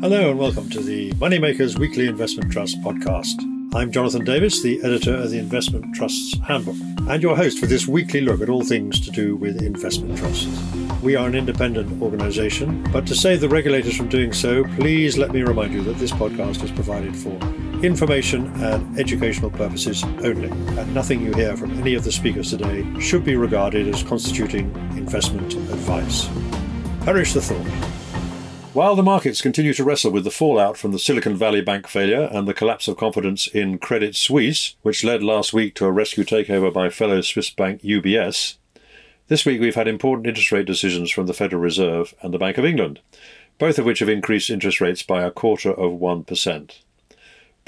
[0.00, 3.34] Hello and welcome to the Moneymakers Weekly Investment Trust podcast.
[3.74, 6.76] I'm Jonathan Davis, the editor of the Investment Trusts Handbook,
[7.08, 10.46] and your host for this weekly look at all things to do with investment trusts.
[11.02, 15.32] We are an independent organisation, but to save the regulators from doing so, please let
[15.32, 17.36] me remind you that this podcast is provided for
[17.84, 22.86] information and educational purposes only, and nothing you hear from any of the speakers today
[23.00, 26.28] should be regarded as constituting investment advice.
[27.04, 28.07] Perish the thought.
[28.78, 32.28] While the markets continue to wrestle with the fallout from the Silicon Valley Bank failure
[32.30, 36.22] and the collapse of confidence in Credit Suisse, which led last week to a rescue
[36.22, 38.54] takeover by fellow Swiss bank UBS,
[39.26, 42.56] this week we've had important interest rate decisions from the Federal Reserve and the Bank
[42.56, 43.00] of England,
[43.58, 46.78] both of which have increased interest rates by a quarter of 1%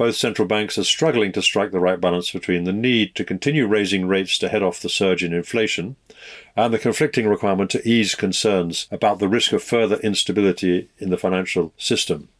[0.01, 3.67] both central banks are struggling to strike the right balance between the need to continue
[3.67, 5.95] raising rates to head off the surge in inflation
[6.57, 11.19] and the conflicting requirement to ease concerns about the risk of further instability in the
[11.19, 12.31] financial system,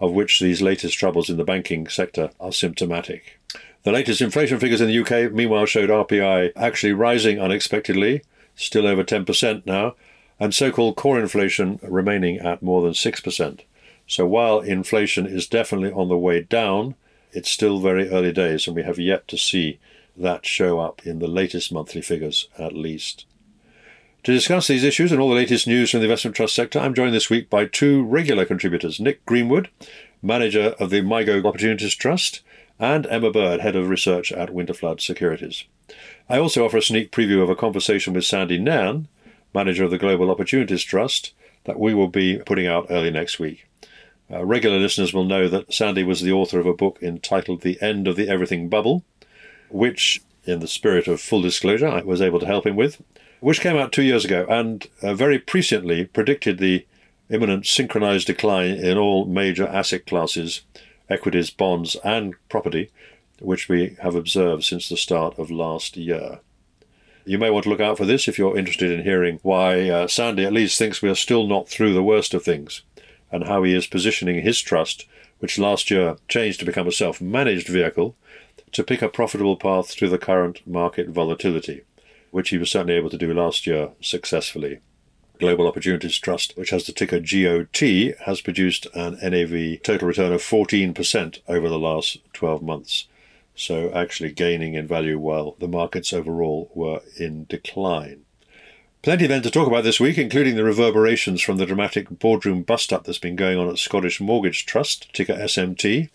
[0.00, 3.38] of which these latest troubles in the banking sector are symptomatic.
[3.84, 8.22] The latest inflation figures in the UK, meanwhile, showed RPI actually rising unexpectedly,
[8.56, 9.94] still over 10% now,
[10.40, 13.60] and so called core inflation remaining at more than 6%.
[14.08, 16.96] So while inflation is definitely on the way down,
[17.34, 19.78] it's still very early days, and we have yet to see
[20.16, 23.26] that show up in the latest monthly figures, at least.
[24.22, 26.94] To discuss these issues and all the latest news from the investment trust sector, I'm
[26.94, 29.68] joined this week by two regular contributors Nick Greenwood,
[30.22, 32.40] manager of the MIGO Opportunities Trust,
[32.78, 35.64] and Emma Bird, head of research at Winterflood Securities.
[36.28, 39.08] I also offer a sneak preview of a conversation with Sandy Nairn,
[39.52, 43.66] manager of the Global Opportunities Trust, that we will be putting out early next week.
[44.34, 47.80] Uh, regular listeners will know that Sandy was the author of a book entitled The
[47.80, 49.04] End of the Everything Bubble,
[49.68, 53.00] which, in the spirit of full disclosure, I was able to help him with,
[53.38, 56.84] which came out two years ago and uh, very presciently predicted the
[57.30, 60.62] imminent synchronized decline in all major asset classes,
[61.08, 62.90] equities, bonds, and property,
[63.40, 66.40] which we have observed since the start of last year.
[67.24, 70.08] You may want to look out for this if you're interested in hearing why uh,
[70.08, 72.82] Sandy at least thinks we are still not through the worst of things
[73.34, 75.06] and how he is positioning his trust,
[75.40, 78.14] which last year changed to become a self managed vehicle,
[78.70, 81.82] to pick a profitable path through the current market volatility,
[82.30, 84.78] which he was certainly able to do last year successfully.
[85.40, 90.40] Global Opportunities Trust, which has the ticker GOT, has produced an NAV total return of
[90.40, 93.08] 14% over the last 12 months.
[93.56, 98.23] So, actually gaining in value while the markets overall were in decline.
[99.04, 102.90] Plenty then to talk about this week, including the reverberations from the dramatic boardroom bust
[102.90, 106.08] up that's been going on at Scottish Mortgage Trust, ticker SMT.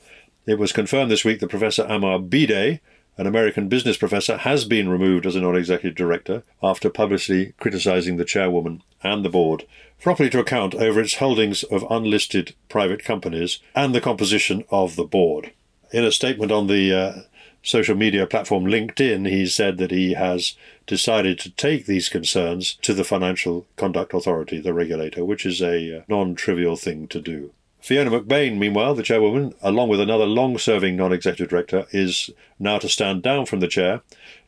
[0.48, 2.80] It was confirmed this week that Professor Amar Bhide,
[3.16, 8.18] an American business professor, has been removed as a non executive director after publicly criticizing
[8.18, 9.66] the chairwoman and the board,
[10.02, 15.04] properly to account over its holdings of unlisted private companies and the composition of the
[15.04, 15.52] board.
[15.94, 17.14] In a statement on the uh,
[17.62, 20.56] social media platform LinkedIn, he said that he has
[20.88, 26.00] decided to take these concerns to the Financial Conduct Authority, the regulator, which is a
[26.00, 27.52] uh, non trivial thing to do.
[27.82, 32.78] Fiona McBain, meanwhile, the chairwoman, along with another long serving non executive director, is now
[32.78, 34.02] to stand down from the chair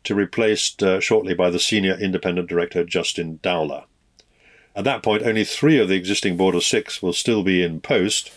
[0.03, 3.83] to be replaced uh, shortly by the senior independent director, Justin Dowley.
[4.75, 7.81] At that point, only three of the existing board of six will still be in
[7.81, 8.31] post,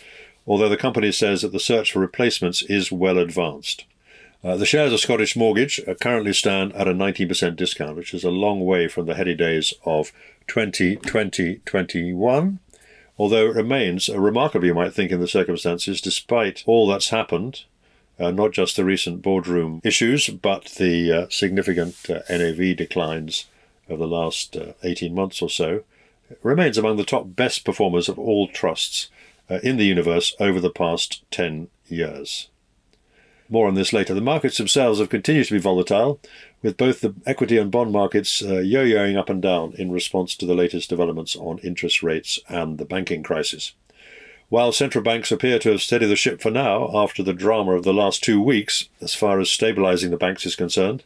[0.46, 3.84] although the company says that the search for replacements is well advanced.
[4.44, 8.24] Uh, the shares of Scottish Mortgage uh, currently stand at a 19% discount, which is
[8.24, 10.12] a long way from the heady days of
[10.48, 12.58] 2020-21,
[13.16, 17.64] although it remains a remarkable, you might think, in the circumstances, despite all that's happened,
[18.20, 23.46] uh, not just the recent boardroom issues, but the uh, significant uh, NAV declines
[23.88, 25.84] of the last 18 months or so,
[26.28, 29.08] it remains among the top best performers of all trusts
[29.62, 32.50] in the universe over the past 10 years.
[33.50, 34.14] More on this later.
[34.14, 36.18] The markets themselves have continued to be volatile,
[36.62, 40.34] with both the equity and bond markets uh, yo yoing up and down in response
[40.36, 43.72] to the latest developments on interest rates and the banking crisis.
[44.48, 47.82] While central banks appear to have steadied the ship for now after the drama of
[47.82, 51.04] the last two weeks, as far as stabilizing the banks is concerned,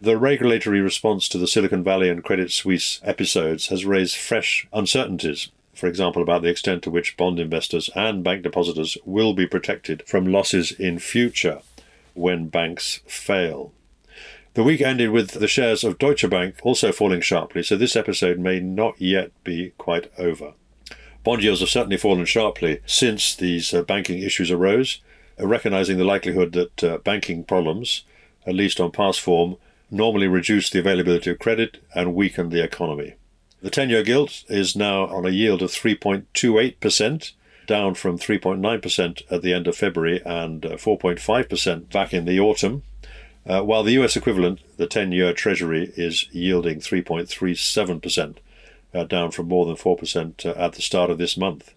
[0.00, 5.50] the regulatory response to the Silicon Valley and Credit Suisse episodes has raised fresh uncertainties
[5.74, 10.04] for example, about the extent to which bond investors and bank depositors will be protected
[10.06, 11.62] from losses in future
[12.14, 13.72] when banks fail.
[14.54, 18.38] The week ended with the shares of Deutsche Bank also falling sharply, so this episode
[18.38, 20.54] may not yet be quite over.
[21.24, 25.00] Bond yields have certainly fallen sharply since these uh, banking issues arose,
[25.40, 28.04] uh, recognizing the likelihood that uh, banking problems,
[28.46, 29.56] at least on past form,
[29.90, 33.14] normally reduce the availability of credit and weaken the economy.
[33.62, 37.32] The 10 year gilt is now on a yield of 3.28%,
[37.66, 42.82] down from 3.9% at the end of February and 4.5% back in the autumn.
[43.46, 48.36] Uh, while the US equivalent, the 10 year Treasury, is yielding 3.37%,
[48.94, 51.74] uh, down from more than 4% uh, at the start of this month.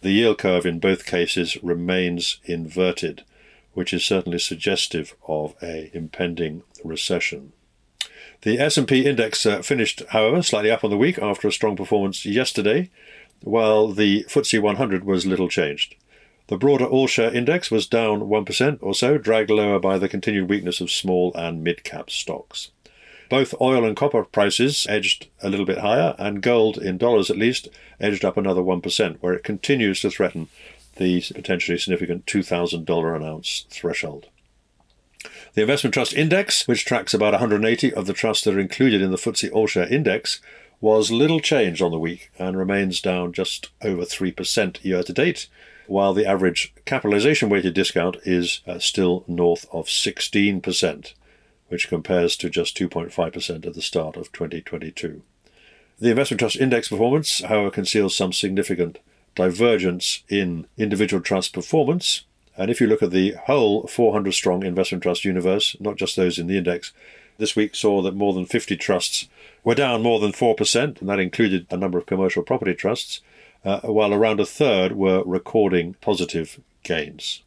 [0.00, 3.24] The yield curve in both cases remains inverted,
[3.74, 7.52] which is certainly suggestive of a impending recession.
[8.42, 12.24] The S&P index uh, finished, however, slightly up on the week after a strong performance
[12.24, 12.88] yesterday,
[13.42, 15.94] while the FTSE 100 was little changed.
[16.48, 20.80] The broader all-share index was down 1% or so, dragged lower by the continued weakness
[20.80, 22.70] of small and mid-cap stocks.
[23.28, 27.36] Both oil and copper prices edged a little bit higher, and gold, in dollars at
[27.36, 27.68] least,
[28.00, 30.48] edged up another 1%, where it continues to threaten
[30.96, 34.26] the potentially significant $2,000 an ounce threshold.
[35.54, 39.10] The investment trust index, which tracks about 180 of the trusts that are included in
[39.10, 40.40] the FTSE All Share Index,
[40.80, 45.48] was little changed on the week and remains down just over 3% year to date,
[45.86, 51.14] while the average capitalization weighted discount is uh, still north of 16%,
[51.68, 55.22] which compares to just 2.5% at the start of 2022.
[55.98, 58.98] The investment trust index performance, however, conceals some significant
[59.34, 62.24] divergence in individual trust performance.
[62.56, 66.38] And if you look at the whole 400 strong investment trust universe, not just those
[66.38, 66.92] in the index,
[67.38, 69.28] this week saw that more than 50 trusts
[69.68, 73.20] were down more than 4%, and that included a number of commercial property trusts,
[73.66, 77.42] uh, while around a third were recording positive gains.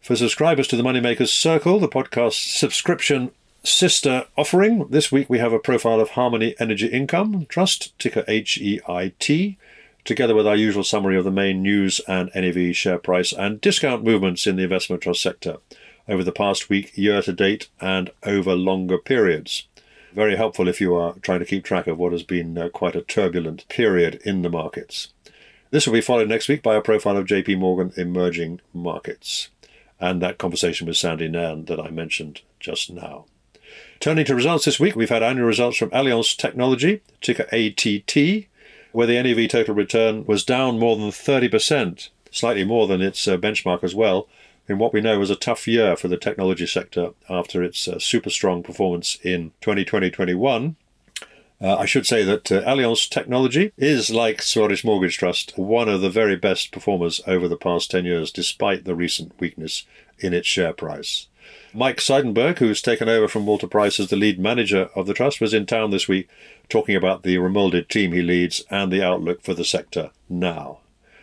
[0.00, 3.32] For subscribers to the Moneymakers Circle, the podcast subscription
[3.64, 9.56] sister offering, this week we have a profile of Harmony Energy Income Trust, ticker HEIT,
[10.04, 14.04] together with our usual summary of the main news and NAV share price and discount
[14.04, 15.56] movements in the investment trust sector
[16.08, 19.66] over the past week, year to date, and over longer periods
[20.12, 22.96] very helpful if you are trying to keep track of what has been uh, quite
[22.96, 25.08] a turbulent period in the markets.
[25.70, 29.50] This will be followed next week by a profile of JP Morgan Emerging Markets
[30.00, 33.26] and that conversation with Sandy Nairn that I mentioned just now.
[34.00, 38.46] Turning to results this week, we've had annual results from Allianz Technology, ticker ATT,
[38.92, 43.36] where the NAV total return was down more than 30%, slightly more than its uh,
[43.36, 44.26] benchmark as well,
[44.70, 47.98] in what we know was a tough year for the technology sector after its uh,
[47.98, 50.76] super strong performance in 2020-21.
[51.60, 56.00] Uh, I should say that uh, Allianz Technology is, like Scottish Mortgage Trust, one of
[56.00, 59.84] the very best performers over the past 10 years, despite the recent weakness
[60.20, 61.26] in its share price.
[61.74, 65.40] Mike Seidenberg, who's taken over from Walter Price as the lead manager of the trust,
[65.40, 66.28] was in town this week
[66.68, 70.78] talking about the remolded team he leads and the outlook for the sector now.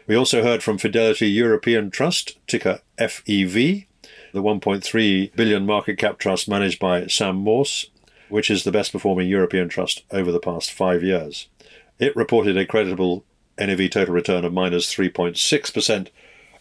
[0.07, 3.87] We also heard from Fidelity European Trust, ticker FEV,
[4.31, 7.87] the 1.3 billion market cap trust managed by Sam Morse,
[8.29, 11.49] which is the best performing European trust over the past five years.
[11.99, 13.25] It reported a creditable
[13.59, 16.07] NAV total return of minus 3.6%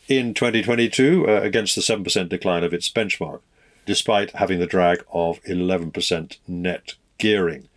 [0.09, 3.43] in 2022 uh, against the 7% decline of its benchmark,
[3.85, 7.69] despite having the drag of 11% net gearing.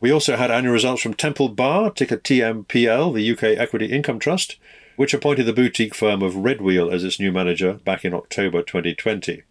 [0.00, 4.56] We also had annual results from Temple Bar, ticker TMPL, the UK Equity Income Trust,
[4.98, 9.44] which appointed the boutique firm of Redwheel as its new manager back in October 2020.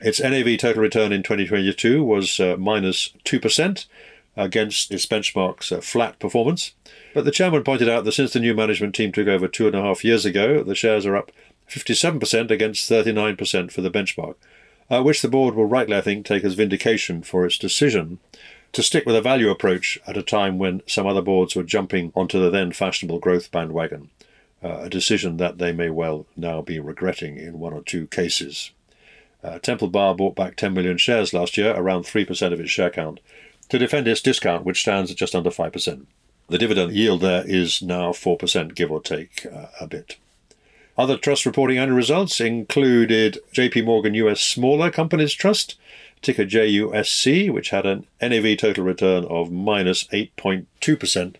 [0.00, 3.86] Its NAV total return in 2022 was uh, minus 2%
[4.36, 6.72] against its benchmark's uh, flat performance.
[7.14, 9.76] But the chairman pointed out that since the new management team took over two and
[9.76, 11.30] a half years ago, the shares are up
[11.70, 14.34] 57% against 39% for the benchmark,
[14.90, 18.18] uh, which the board will rightly, I think, take as vindication for its decision
[18.72, 22.10] to stick with a value approach at a time when some other boards were jumping
[22.16, 24.10] onto the then fashionable growth bandwagon
[24.62, 28.70] uh, a decision that they may well now be regretting in one or two cases.
[29.42, 32.90] Uh, Temple Bar bought back 10 million shares last year, around 3% of its share
[32.90, 33.20] count,
[33.68, 36.06] to defend its discount, which stands at just under 5%.
[36.48, 40.16] The dividend yield there is now 4%, give or take uh, a bit.
[40.96, 45.76] Other trust reporting annual results included JP Morgan US Smaller Companies Trust,
[46.22, 51.36] ticker JUSC, which had an NAV total return of minus 8.2%,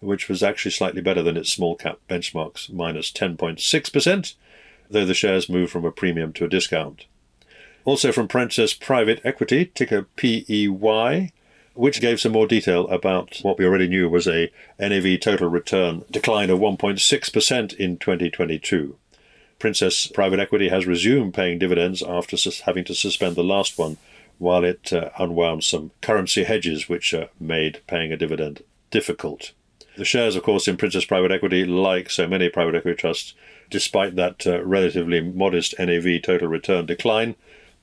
[0.00, 4.34] which was actually slightly better than its small cap benchmarks, minus 10.6%,
[4.90, 7.06] though the shares moved from a premium to a discount.
[7.84, 11.32] Also from Princess Private Equity, ticker PEY,
[11.74, 16.04] which gave some more detail about what we already knew was a NAV total return
[16.10, 18.96] decline of 1.6% in 2022.
[19.58, 23.96] Princess Private Equity has resumed paying dividends after having to suspend the last one
[24.38, 29.52] while it uh, unwound some currency hedges which uh, made paying a dividend difficult.
[29.98, 33.34] The shares, of course, in Princess Private Equity, like so many private equity trusts,
[33.68, 37.34] despite that uh, relatively modest NAV total return decline,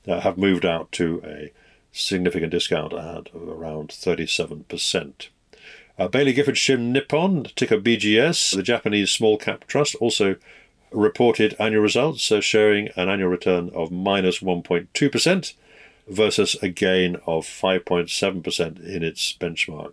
[0.08, 1.52] uh, have moved out to a
[1.92, 5.28] significant discount at around 37%.
[6.00, 10.38] Uh, Baillie Gifford Shin Nippon, ticker BGS, the Japanese small cap trust, also
[10.92, 15.54] reported annual results, uh, showing an annual return of minus 1.2%
[16.08, 19.92] versus a gain of 5.7% in its benchmark.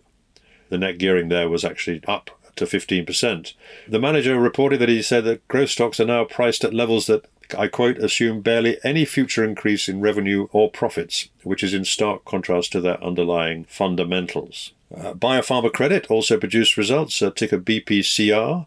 [0.73, 3.53] The net gearing there was actually up to 15%.
[3.87, 7.25] The manager reported that he said that growth stocks are now priced at levels that,
[7.55, 12.25] I quote, assume barely any future increase in revenue or profits, which is in stark
[12.25, 14.71] contrast to their underlying fundamentals.
[14.91, 18.65] Uh, Biopharma Credit also produced results, uh, ticker BPCR.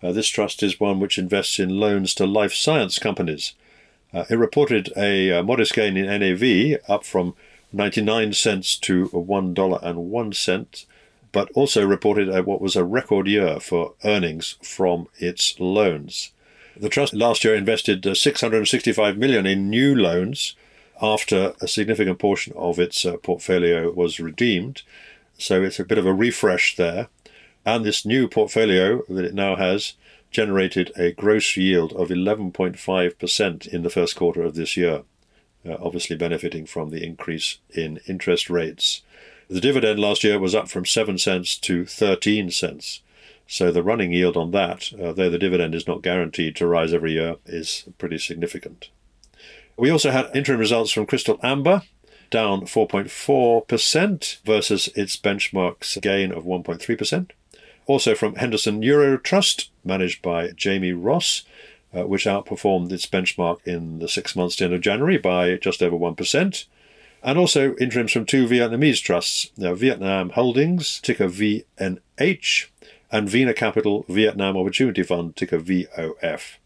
[0.00, 3.54] Uh, this trust is one which invests in loans to life science companies.
[4.14, 7.34] Uh, it reported a, a, uh, modest gain in NAV, up from
[7.72, 10.86] 99 cents to $1.01,
[11.38, 16.32] but also reported what was a record year for earnings from its loans.
[16.76, 20.56] The trust last year invested uh, 665 million in new loans
[21.00, 24.82] after a significant portion of its uh, portfolio was redeemed.
[25.38, 27.06] So it's a bit of a refresh there.
[27.64, 29.92] And this new portfolio that it now has
[30.32, 35.02] generated a gross yield of 11.5% in the first quarter of this year,
[35.64, 39.02] uh, obviously benefiting from the increase in interest rates.
[39.48, 43.00] The dividend last year was up from 7 cents to 13 cents.
[43.46, 46.92] So the running yield on that, uh, though the dividend is not guaranteed to rise
[46.92, 48.90] every year, is pretty significant.
[49.78, 51.82] We also had interim results from Crystal Amber,
[52.30, 57.30] down 4.4% versus its benchmark's gain of 1.3%.
[57.86, 61.44] Also from Henderson Euro Trust, managed by Jamie Ross,
[61.96, 65.82] uh, which outperformed its benchmark in the six months to end of January by just
[65.82, 66.66] over 1%.
[67.28, 72.68] And also interims from two Vietnamese trusts, now Vietnam Holdings, ticker VNH,
[73.12, 76.56] and Vina Capital Vietnam Opportunity Fund, ticker VOF.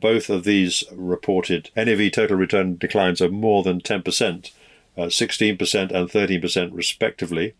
[0.00, 4.52] Both of these reported NAV total return declines of more than 10%,
[4.96, 7.52] uh, 16% and 13% respectively,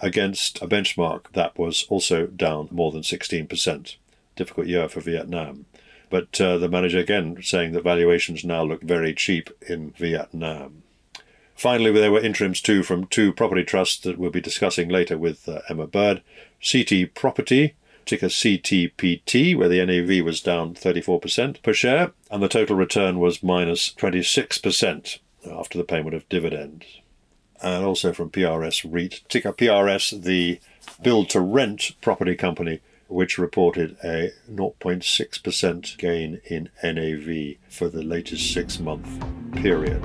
[0.00, 3.96] against a benchmark that was also down more than 16%.
[4.34, 5.66] Difficult year for Vietnam.
[6.08, 10.84] But uh, the manager again saying that valuations now look very cheap in Vietnam.
[11.58, 15.48] Finally, there were interims too from two property trusts that we'll be discussing later with
[15.48, 16.22] uh, Emma Bird.
[16.62, 17.74] CT Property,
[18.06, 23.42] ticker CTPT, where the NAV was down 34% per share, and the total return was
[23.42, 25.18] minus 26%
[25.50, 26.84] after the payment of dividends
[27.62, 30.60] and also from PRS REIT, ticker PRS, the
[31.02, 38.52] build to rent property company, which reported a 0.6% gain in NAV for the latest
[38.52, 39.08] six month
[39.52, 40.04] period.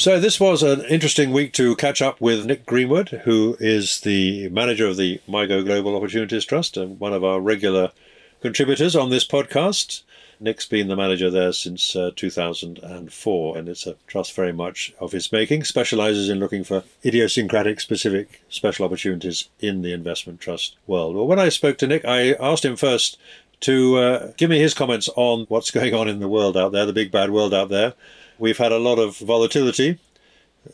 [0.00, 4.48] So, this was an interesting week to catch up with Nick Greenwood, who is the
[4.48, 7.92] manager of the MIGO Global Opportunities Trust and one of our regular
[8.40, 10.02] contributors on this podcast.
[10.40, 15.12] Nick's been the manager there since uh, 2004, and it's a trust very much of
[15.12, 15.64] his making.
[15.64, 21.14] Specializes in looking for idiosyncratic, specific, special opportunities in the investment trust world.
[21.14, 23.18] Well, when I spoke to Nick, I asked him first
[23.60, 26.86] to uh, give me his comments on what's going on in the world out there,
[26.86, 27.92] the big bad world out there.
[28.40, 29.98] We've had a lot of volatility.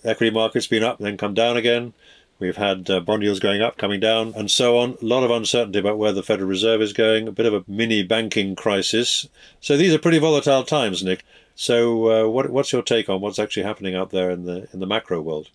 [0.05, 1.93] Equity markets been up, then come down again.
[2.39, 4.97] We've had uh, bond yields going up, coming down, and so on.
[5.03, 7.65] A lot of uncertainty about where the Federal Reserve is going, a bit of a
[7.67, 9.29] mini banking crisis.
[9.61, 11.25] So these are pretty volatile times, Nick.
[11.55, 14.81] So uh, what, what's your take on what's actually happening out there in the in
[14.81, 15.49] the macro world?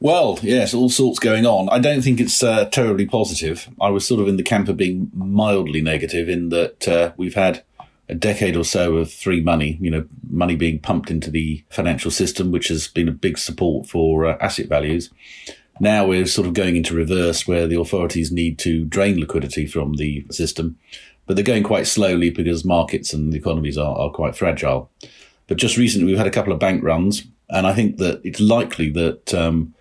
[0.00, 1.68] Well, yes, all sorts going on.
[1.70, 3.68] I don't think it's uh, terribly positive.
[3.80, 7.36] I was sort of in the camp of being mildly negative in that uh, we've
[7.36, 7.62] had
[8.08, 12.10] a decade or so of free money, you know, money being pumped into the financial
[12.10, 15.10] system, which has been a big support for uh, asset values.
[15.80, 19.94] Now we're sort of going into reverse where the authorities need to drain liquidity from
[19.94, 20.78] the system,
[21.26, 24.90] but they're going quite slowly because markets and the economies are, are quite fragile.
[25.46, 28.40] But just recently we've had a couple of bank runs, and I think that it's
[28.40, 29.74] likely that um,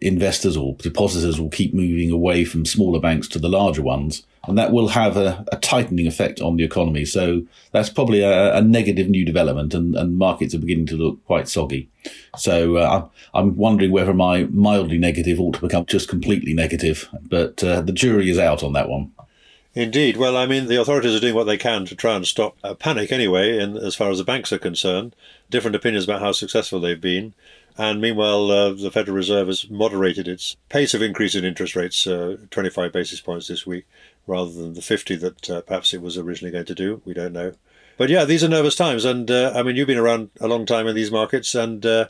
[0.00, 4.58] investors or depositors will keep moving away from smaller banks to the larger ones and
[4.58, 7.04] that will have a, a, tightening effect on the economy.
[7.04, 11.24] So that's probably a, a negative new development, and, and, markets are beginning to look
[11.24, 11.88] quite soggy.
[12.36, 17.62] So uh, I'm wondering whether my mildly negative ought to become just completely negative, but
[17.64, 19.12] uh, the jury is out on that one.
[19.74, 20.16] Indeed.
[20.16, 22.76] Well, I mean, the authorities are doing what they can to try and stop a
[22.76, 25.16] panic anyway, in, as far as the banks are concerned.
[25.50, 27.34] Different opinions about how successful they've been.
[27.76, 32.06] And meanwhile, uh, the Federal Reserve has moderated its pace of increase in interest rates,
[32.06, 33.84] uh, 25 basis points this week,
[34.26, 37.02] rather than the 50 that uh, perhaps it was originally going to do.
[37.04, 37.54] We don't know.
[37.96, 39.04] But yeah, these are nervous times.
[39.04, 42.08] And uh, I mean, you've been around a long time in these markets, and uh,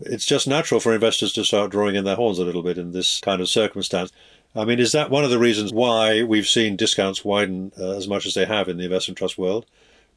[0.00, 2.92] it's just natural for investors to start drawing in their horns a little bit in
[2.92, 4.12] this kind of circumstance.
[4.54, 8.08] I mean, is that one of the reasons why we've seen discounts widen uh, as
[8.08, 9.66] much as they have in the investment trust world?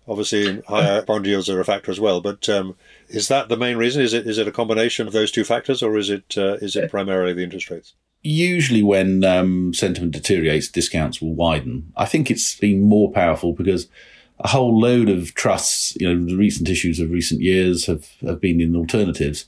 [0.07, 2.22] Obviously, higher bond yields are a factor as well.
[2.22, 2.75] But um,
[3.10, 4.01] is that the main reason?
[4.01, 6.75] Is it is it a combination of those two factors, or is it uh, is
[6.75, 7.93] it primarily the interest rates?
[8.22, 11.91] Usually, when um, sentiment deteriorates, discounts will widen.
[11.98, 13.88] I think it's been more powerful because
[14.39, 18.41] a whole load of trusts, you know, the recent issues of recent years have, have
[18.41, 19.45] been in alternatives.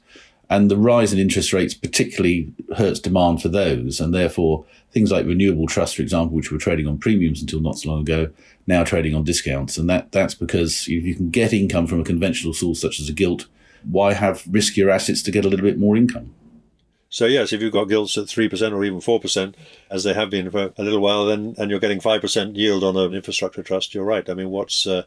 [0.56, 4.00] And the rise in interest rates particularly hurts demand for those.
[4.00, 7.78] And therefore, things like renewable trusts, for example, which were trading on premiums until not
[7.78, 8.30] so long ago,
[8.66, 9.78] now trading on discounts.
[9.78, 13.10] And that, that's because if you can get income from a conventional source such as
[13.10, 13.48] a gilt,
[13.84, 16.34] why have riskier assets to get a little bit more income?
[17.10, 19.56] So yes, if you've got gilts at three percent or even four percent,
[19.92, 22.82] as they have been for a little while, then and you're getting five percent yield
[22.82, 24.30] on an infrastructure trust, you're right.
[24.30, 25.04] I mean, what's uh,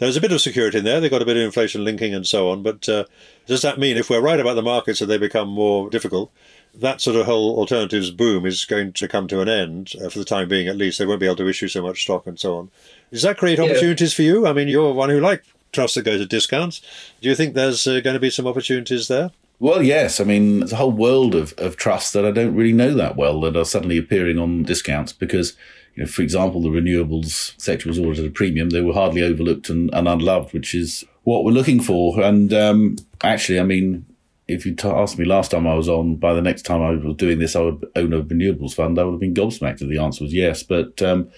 [0.00, 0.98] there's a bit of security in there.
[0.98, 2.62] They've got a bit of inflation linking and so on.
[2.62, 3.04] But uh,
[3.46, 6.32] does that mean if we're right about the markets that they become more difficult,
[6.74, 10.18] that sort of whole alternatives boom is going to come to an end uh, for
[10.18, 10.98] the time being, at least.
[10.98, 12.70] They won't be able to issue so much stock and so on.
[13.12, 14.16] Does that create opportunities yeah.
[14.16, 14.46] for you?
[14.46, 16.80] I mean, you're one who like trusts that go to discounts.
[17.20, 19.30] Do you think there's uh, going to be some opportunities there?
[19.58, 20.18] Well, yes.
[20.20, 23.16] I mean, there's a whole world of, of trusts that I don't really know that
[23.16, 25.54] well that are suddenly appearing on discounts because,
[26.00, 28.70] you know, for example, the renewables sector was always at a premium.
[28.70, 32.22] They were hardly overlooked and, and unloved, which is what we're looking for.
[32.22, 34.06] And um, actually, I mean,
[34.48, 36.92] if you t- asked me last time I was on, by the next time I
[36.92, 38.98] was doing this, I would own a renewables fund.
[38.98, 40.62] I would have been gobsmacked if the answer was yes.
[40.62, 41.28] But um,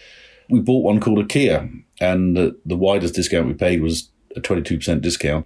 [0.48, 1.68] we bought one called Aquila,
[2.00, 5.44] and uh, the widest discount we paid was a 22% discount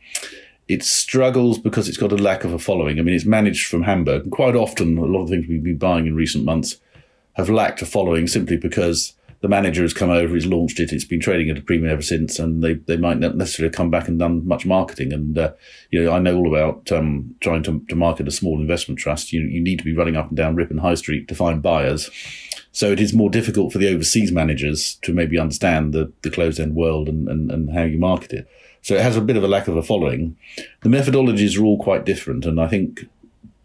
[0.68, 2.98] it struggles because it's got a lack of a following.
[2.98, 4.24] I mean, it's managed from Hamburg.
[4.24, 6.80] And quite often, a lot of things we've been buying in recent months
[7.36, 9.12] have lacked a following simply because
[9.42, 12.02] the manager has come over, he's launched it, it's been trading at a premium ever
[12.02, 15.12] since, and they, they might not necessarily come back and done much marketing.
[15.12, 15.52] And, uh,
[15.90, 19.32] you know, I know all about um, trying to, to market a small investment trust.
[19.32, 22.10] You, you need to be running up and down Ripon High Street to find buyers.
[22.72, 26.58] So it is more difficult for the overseas managers to maybe understand the, the closed
[26.58, 28.50] end world and, and, and how you market it.
[28.82, 30.36] So it has a bit of a lack of a following.
[30.82, 32.46] The methodologies are all quite different.
[32.46, 33.06] And I think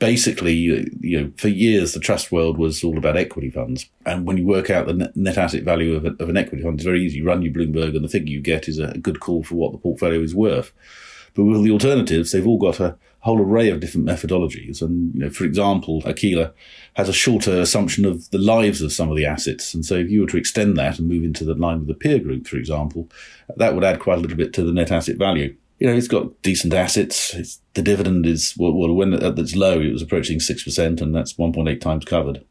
[0.02, 3.88] basically, you know, for years, the trust world was all about equity funds.
[4.04, 6.80] And when you work out the net asset value of, a, of an equity fund,
[6.80, 7.20] it's very easy.
[7.20, 9.74] You run your Bloomberg and the figure you get is a good call for what
[9.74, 10.74] the portfolio is worth.
[11.36, 14.82] But with the alternatives, they've all got a whole array of different methodologies.
[14.82, 16.52] And, you know, for example, Aquila
[16.96, 19.76] has a shorter assumption of the lives of some of the assets.
[19.76, 21.94] And so if you were to extend that and move into the line with the
[21.94, 23.08] peer group, for example,
[23.56, 25.56] that would add quite a little bit to the net asset value.
[25.82, 27.34] You know, it's got decent assets.
[27.34, 31.34] It's, the dividend is, well, well when it's low, it was approaching 6%, and that's
[31.34, 32.46] 1.8 times covered.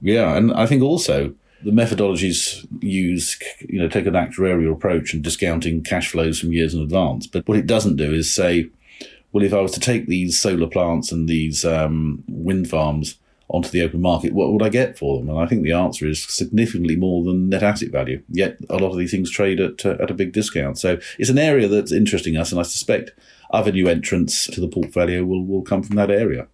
[0.00, 0.36] Yeah.
[0.36, 5.84] And I think also, the methodologies use, you know, take an actuarial approach and discounting
[5.84, 7.28] cash flows from years in advance.
[7.28, 8.68] But what it doesn't do is say,
[9.30, 13.16] well, if I was to take these solar plants and these um, wind farms
[13.48, 15.28] onto the open market, what would I get for them?
[15.28, 18.22] And I think the answer is significantly more than net asset value.
[18.28, 20.78] Yet a lot of these things trade at uh, at a big discount.
[20.78, 23.12] So it's an area that's interesting us, and I suspect
[23.50, 26.48] other new entrants to the portfolio will will come from that area.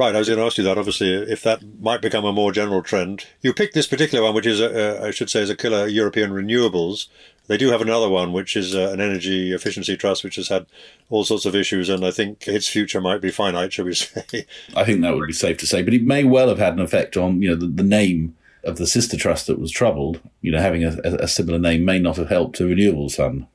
[0.00, 0.78] Right, I was going to ask you that.
[0.78, 4.46] Obviously, if that might become a more general trend, you picked this particular one, which
[4.46, 7.08] is, a, a, I should say, is Aquila European Renewables.
[7.48, 10.64] They do have another one, which is uh, an energy efficiency trust, which has had
[11.10, 14.46] all sorts of issues, and I think its future might be finite, shall we say?
[14.74, 16.80] I think that would be safe to say, but it may well have had an
[16.80, 20.18] effect on you know the, the name of the sister trust that was troubled.
[20.40, 23.48] You know, having a, a similar name may not have helped to renewables fund.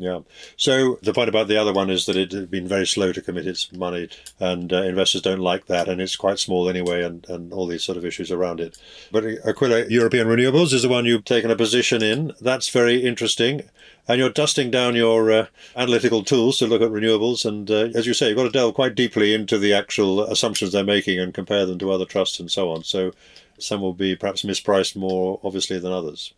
[0.00, 0.20] Yeah.
[0.56, 3.20] So the point about the other one is that it had been very slow to
[3.20, 4.08] commit its money,
[4.38, 7.82] and uh, investors don't like that, and it's quite small anyway, and, and all these
[7.82, 8.78] sort of issues around it.
[9.10, 12.32] But Aquila European Renewables is the one you've taken a position in.
[12.40, 13.62] That's very interesting.
[14.06, 18.06] And you're dusting down your uh, analytical tools to look at renewables, and uh, as
[18.06, 21.34] you say, you've got to delve quite deeply into the actual assumptions they're making and
[21.34, 22.84] compare them to other trusts and so on.
[22.84, 23.12] So
[23.58, 26.32] some will be perhaps mispriced more obviously than others.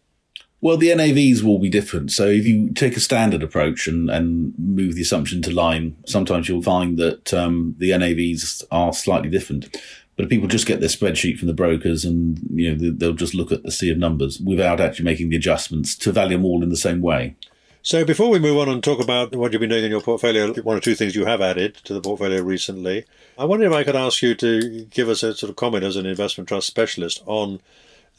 [0.62, 2.12] Well, the NAVs will be different.
[2.12, 6.48] So if you take a standard approach and, and move the assumption to line, sometimes
[6.48, 9.74] you'll find that um, the NAVs are slightly different.
[10.16, 13.50] But people just get their spreadsheet from the brokers and you know they'll just look
[13.50, 16.68] at the sea of numbers without actually making the adjustments to value them all in
[16.68, 17.36] the same way.
[17.82, 20.52] So before we move on and talk about what you've been doing in your portfolio,
[20.60, 23.06] one or two things you have added to the portfolio recently,
[23.38, 25.96] I wonder if I could ask you to give us a sort of comment as
[25.96, 27.62] an investment trust specialist on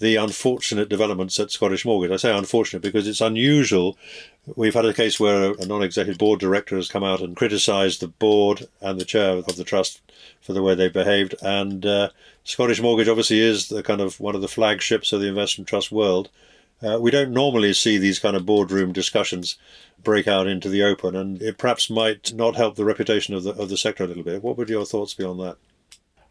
[0.02, 2.12] the unfortunate developments at Scottish Mortgage.
[2.12, 3.98] I say unfortunate because it's unusual.
[4.56, 8.02] We've had a case where a non executive board director has come out and criticised
[8.02, 10.02] the board and the chair of the trust
[10.42, 11.36] for the way they behaved.
[11.44, 12.10] And uh,
[12.44, 15.92] Scottish Mortgage obviously is the kind of one of the flagships of the investment trust
[15.92, 16.30] world.
[16.82, 19.56] Uh, we don't normally see these kind of boardroom discussions
[20.04, 23.52] break out into the open, and it perhaps might not help the reputation of the
[23.52, 24.42] of the sector a little bit.
[24.42, 25.58] What would your thoughts be on that?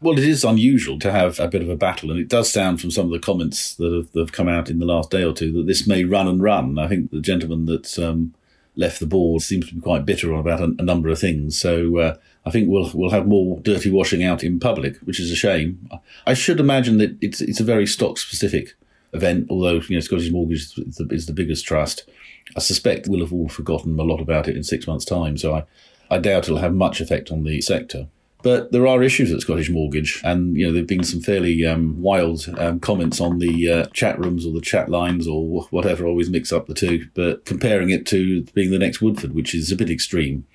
[0.01, 2.81] Well, it is unusual to have a bit of a battle, and it does sound
[2.81, 5.23] from some of the comments that have, that have come out in the last day
[5.23, 6.79] or two that this may run and run.
[6.79, 8.33] I think the gentleman that um,
[8.75, 11.59] left the board seems to be quite bitter about a, a number of things.
[11.59, 15.29] So uh, I think we'll we'll have more dirty washing out in public, which is
[15.29, 15.87] a shame.
[16.25, 18.73] I should imagine that it's it's a very stock specific
[19.13, 22.09] event, although you know Scottish Mortgage is the, is the biggest trust.
[22.55, 25.37] I suspect we'll have all forgotten a lot about it in six months' time.
[25.37, 25.63] So I,
[26.09, 28.07] I doubt it'll have much effect on the sector.
[28.43, 32.01] But there are issues at Scottish Mortgage, and you know there've been some fairly um,
[32.01, 36.05] wild um, comments on the uh, chat rooms or the chat lines or whatever.
[36.05, 39.71] Always mix up the two, but comparing it to being the next Woodford, which is
[39.71, 40.45] a bit extreme.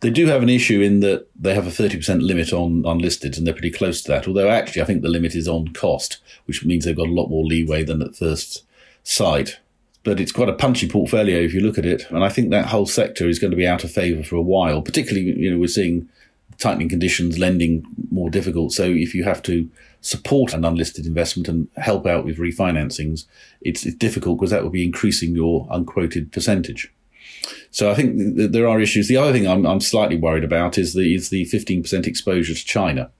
[0.00, 3.46] They do have an issue in that they have a 30% limit on unlisted, and
[3.46, 4.28] they're pretty close to that.
[4.28, 7.28] Although actually, I think the limit is on cost, which means they've got a lot
[7.28, 8.64] more leeway than at first
[9.02, 9.58] sight.
[10.04, 12.66] But it's quite a punchy portfolio if you look at it, and I think that
[12.66, 14.82] whole sector is going to be out of favour for a while.
[14.82, 16.08] Particularly, you know, we're seeing
[16.58, 18.72] tightening conditions, lending more difficult.
[18.72, 23.26] So if you have to support an unlisted investment and help out with refinancings,
[23.60, 26.92] it's, it's difficult because that will be increasing your unquoted percentage.
[27.70, 29.08] So I think th- there are issues.
[29.08, 32.64] The other thing I'm, I'm slightly worried about is the is the 15% exposure to
[32.64, 33.10] China.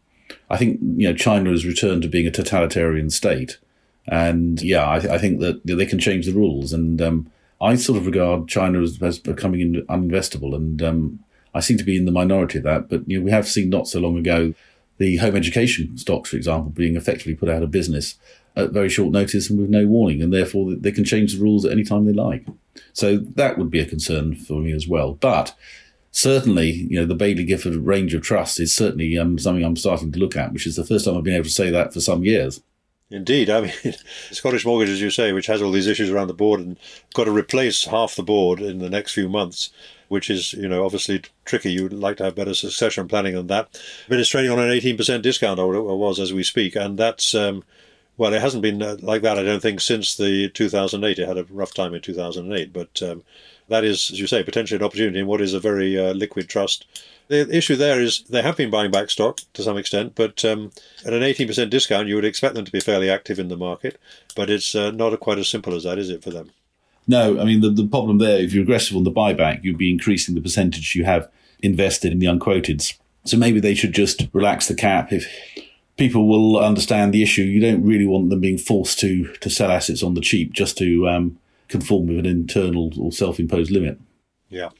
[0.50, 3.58] I think you know China has returned to being a totalitarian state,
[4.06, 6.72] and yeah, I, th- I think that they can change the rules.
[6.72, 11.18] And um, I sort of regard China as, as becoming uninvestable, and um,
[11.54, 13.70] I seem to be in the minority of that, but you know, we have seen
[13.70, 14.54] not so long ago
[14.98, 18.16] the home education stocks, for example, being effectively put out of business
[18.56, 21.64] at very short notice and with no warning, and therefore they can change the rules
[21.64, 22.44] at any time they like.
[22.92, 25.14] So that would be a concern for me as well.
[25.14, 25.54] But
[26.10, 30.10] certainly, you know, the Baillie Gifford range of trusts is certainly um, something I'm starting
[30.12, 32.00] to look at, which is the first time I've been able to say that for
[32.00, 32.60] some years.
[33.10, 33.48] Indeed.
[33.48, 33.72] I mean,
[34.32, 36.78] Scottish Mortgage, as you say, which has all these issues around the board and
[37.14, 39.70] got to replace half the board in the next few months,
[40.08, 41.72] which is, you know, obviously tricky.
[41.72, 43.80] You'd like to have better succession planning than that.
[44.08, 46.74] But it's trading on an 18% discount, or it was as we speak.
[46.76, 47.64] And that's, um,
[48.16, 51.18] well, it hasn't been uh, like that, I don't think, since the 2008.
[51.18, 52.72] It had a rough time in 2008.
[52.72, 53.22] But um,
[53.68, 56.48] that is, as you say, potentially an opportunity in what is a very uh, liquid
[56.48, 56.86] trust.
[57.28, 60.72] The issue there is they have been buying back stock to some extent, but um,
[61.04, 64.00] at an 18% discount, you would expect them to be fairly active in the market.
[64.34, 66.52] But it's uh, not quite as simple as that, is it, for them?
[67.08, 69.90] No, I mean, the, the problem there, if you're aggressive on the buyback, you'd be
[69.90, 71.28] increasing the percentage you have
[71.60, 72.98] invested in the unquoteds.
[73.24, 75.10] So maybe they should just relax the cap.
[75.10, 75.26] If
[75.96, 79.70] people will understand the issue, you don't really want them being forced to to sell
[79.70, 83.98] assets on the cheap just to um, conform with an internal or self-imposed limit.
[84.50, 84.70] Yeah.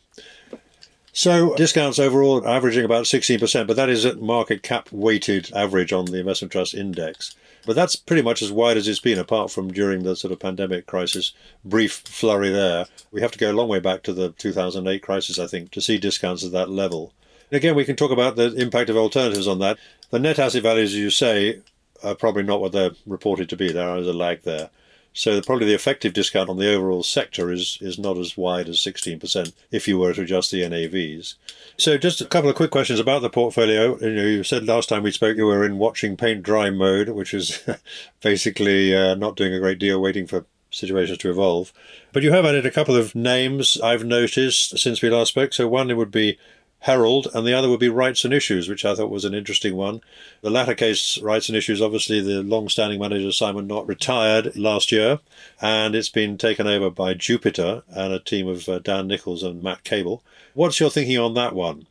[1.13, 6.05] So discounts overall averaging about 16%, but that is at market cap weighted average on
[6.05, 7.35] the investment trust index.
[7.69, 10.39] But that's pretty much as wide as it's been, apart from during the sort of
[10.39, 12.87] pandemic crisis, brief flurry there.
[13.11, 15.83] We have to go a long way back to the 2008 crisis, I think, to
[15.83, 17.13] see discounts at that level.
[17.53, 19.77] Again, we can talk about the impact of alternatives on that.
[20.09, 21.61] The net asset values, as you say,
[22.03, 23.71] are probably not what they're reported to be.
[23.71, 24.71] There is a lag there.
[25.19, 28.77] So probably the effective discount on the overall sector is is not as wide as
[28.77, 31.35] 16% if you were to adjust the NAVs.
[31.77, 33.99] So just a couple of quick questions about the portfolio.
[33.99, 37.09] You know, you said last time we spoke you were in watching paint dry mode,
[37.09, 37.69] which is
[38.23, 41.73] basically uh, not doing a great deal, waiting for situations to evolve.
[42.13, 45.53] But you have added a couple of names I've noticed since we last spoke.
[45.53, 46.39] So one would be
[46.81, 49.75] Herald, and the other would be Rights and Issues, which I thought was an interesting
[49.75, 50.01] one.
[50.43, 54.93] The latter case, Rights and Issues, obviously the long standing manager Simon Knott retired last
[54.93, 55.19] year,
[55.61, 59.63] and it's been taken over by Jupiter and a team of uh, Dan Nichols and
[59.63, 60.23] Matt Cable.
[60.55, 61.87] What's your thinking on that one?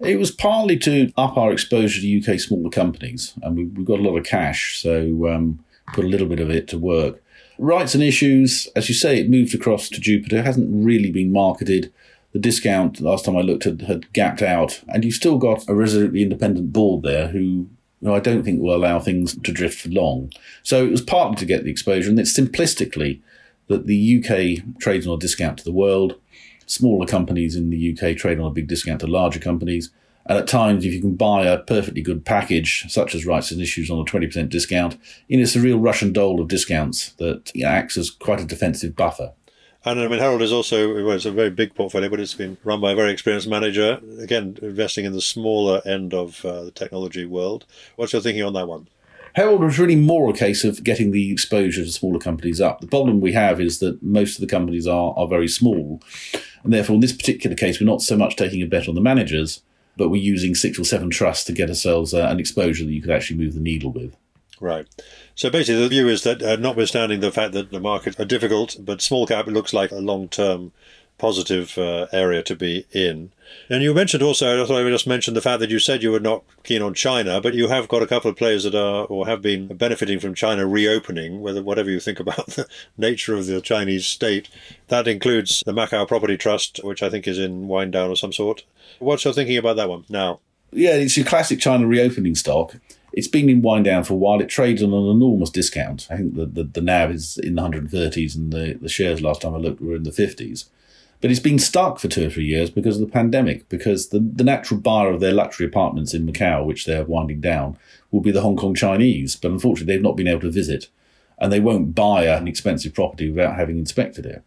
[0.00, 3.98] It was partly to up our exposure to UK smaller companies, and we, have got
[3.98, 7.20] a lot of cash, so um, put a little bit of it to work.
[7.58, 11.32] Rights and Issues, as you say, it moved across to Jupiter, it hasn't really been
[11.32, 11.92] marketed
[12.34, 15.74] the discount last time I looked had, had gapped out, and you've still got a
[15.74, 17.68] resolutely independent board there who,
[18.06, 20.32] I don't think will allow things to drift for long.
[20.64, 23.20] So it was partly to get the exposure, and it's simplistically
[23.68, 26.16] that the UK trades on a discount to the world.
[26.66, 29.90] Smaller companies in the UK trade on a big discount to larger companies.
[30.26, 33.60] And at times, if you can buy a perfectly good package, such as rights and
[33.60, 37.52] issues on a 20% discount, you know, it's a real Russian doll of discounts that
[37.54, 39.32] you know, acts as quite a defensive buffer.
[39.86, 42.56] And I mean, Herald is also, well, it's a very big portfolio, but it's been
[42.64, 44.00] run by a very experienced manager.
[44.18, 47.66] Again, investing in the smaller end of uh, the technology world.
[47.96, 48.88] What's your thinking on that one?
[49.34, 52.80] Herald was really more a case of getting the exposure to smaller companies up.
[52.80, 56.00] The problem we have is that most of the companies are, are very small.
[56.62, 59.00] And therefore, in this particular case, we're not so much taking a bet on the
[59.00, 59.60] managers,
[59.96, 63.02] but we're using six or seven trusts to get ourselves uh, an exposure that you
[63.02, 64.16] could actually move the needle with.
[64.60, 64.86] Right.
[65.34, 68.76] So basically, the view is that, uh, notwithstanding the fact that the markets are difficult,
[68.80, 70.72] but small cap looks like a long term
[71.18, 73.32] positive uh, area to be in.
[73.70, 76.02] And you mentioned also, I thought I would just mention the fact that you said
[76.02, 78.74] you were not keen on China, but you have got a couple of players that
[78.74, 82.66] are or have been benefiting from China reopening, whether whatever you think about the
[82.98, 84.48] nature of the Chinese state.
[84.88, 88.32] That includes the Macau Property Trust, which I think is in wind down of some
[88.32, 88.64] sort.
[88.98, 90.40] What's your thinking about that one now?
[90.72, 92.74] Yeah, it's your classic China reopening stock.
[93.16, 94.40] It's been in wind down for a while.
[94.40, 96.08] It trades on an enormous discount.
[96.10, 99.42] I think the, the, the NAV is in the 130s and the, the shares last
[99.42, 100.68] time I looked were in the 50s.
[101.20, 104.18] But it's been stuck for two or three years because of the pandemic, because the,
[104.18, 107.78] the natural buyer of their luxury apartments in Macau, which they're winding down,
[108.10, 109.36] will be the Hong Kong Chinese.
[109.36, 110.88] But unfortunately, they've not been able to visit,
[111.38, 114.42] and they won't buy an expensive property without having inspected it.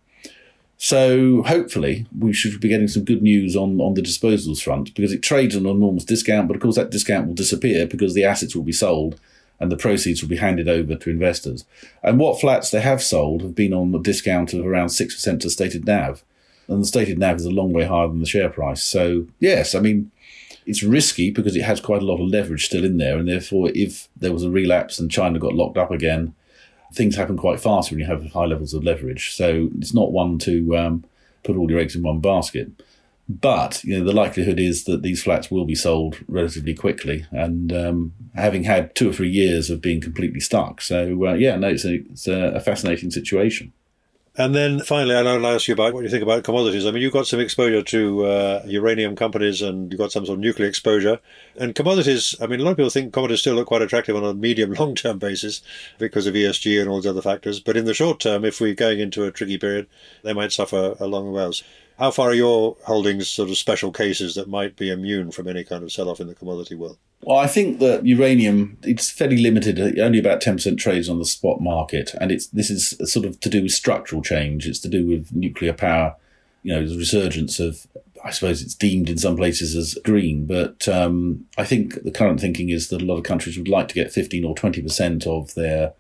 [0.78, 5.12] So hopefully we should be getting some good news on, on the disposals front because
[5.12, 8.24] it trades on an enormous discount, but of course that discount will disappear because the
[8.26, 9.20] assets will be sold
[9.60, 11.66] and the proceeds will be handed over to investors.
[12.04, 15.50] And what flats they have sold have been on a discount of around 6% to
[15.50, 16.24] stated NAV.
[16.68, 18.84] And the stated NAV is a long way higher than the share price.
[18.84, 20.12] So, yes, I mean,
[20.68, 23.18] it's risky because it has quite a lot of leverage still in there.
[23.18, 26.36] And therefore, if there was a relapse and China got locked up again,
[26.94, 29.36] things happen quite fast when you have high levels of leverage.
[29.36, 31.04] So it's not one to um,
[31.44, 32.72] put all your eggs in one basket.
[33.30, 37.74] But you know the likelihood is that these flats will be sold relatively quickly, and
[37.74, 40.80] um, having had two or three years of being completely stuck.
[40.82, 43.74] So uh, yeah, no, it's a, it's a fascinating situation.
[44.40, 46.86] And then finally, I'll ask you about what you think about commodities.
[46.86, 50.36] I mean, you've got some exposure to uh, uranium companies and you've got some sort
[50.38, 51.20] of nuclear exposure.
[51.60, 54.24] And commodities, I mean, a lot of people think commodities still look quite attractive on
[54.24, 55.64] a medium long term basis
[55.98, 57.60] because of ESG and all these other factors.
[57.60, 59.88] But in the short term, if we're going into a tricky period,
[60.22, 61.52] they might suffer along the way.
[61.98, 65.64] How far are your holdings sort of special cases that might be immune from any
[65.64, 67.00] kind of sell off in the commodity world?
[67.22, 70.00] Well, I think that uranium it's fairly limited.
[70.00, 73.40] Only about ten percent trades on the spot market, and it's this is sort of
[73.40, 74.68] to do with structural change.
[74.68, 76.16] It's to do with nuclear power.
[76.64, 77.88] You know, the resurgence of.
[78.24, 82.42] I suppose it's deemed in some places as green, but um, I think the current
[82.42, 85.26] thinking is that a lot of countries would like to get fifteen or twenty percent
[85.28, 85.94] of their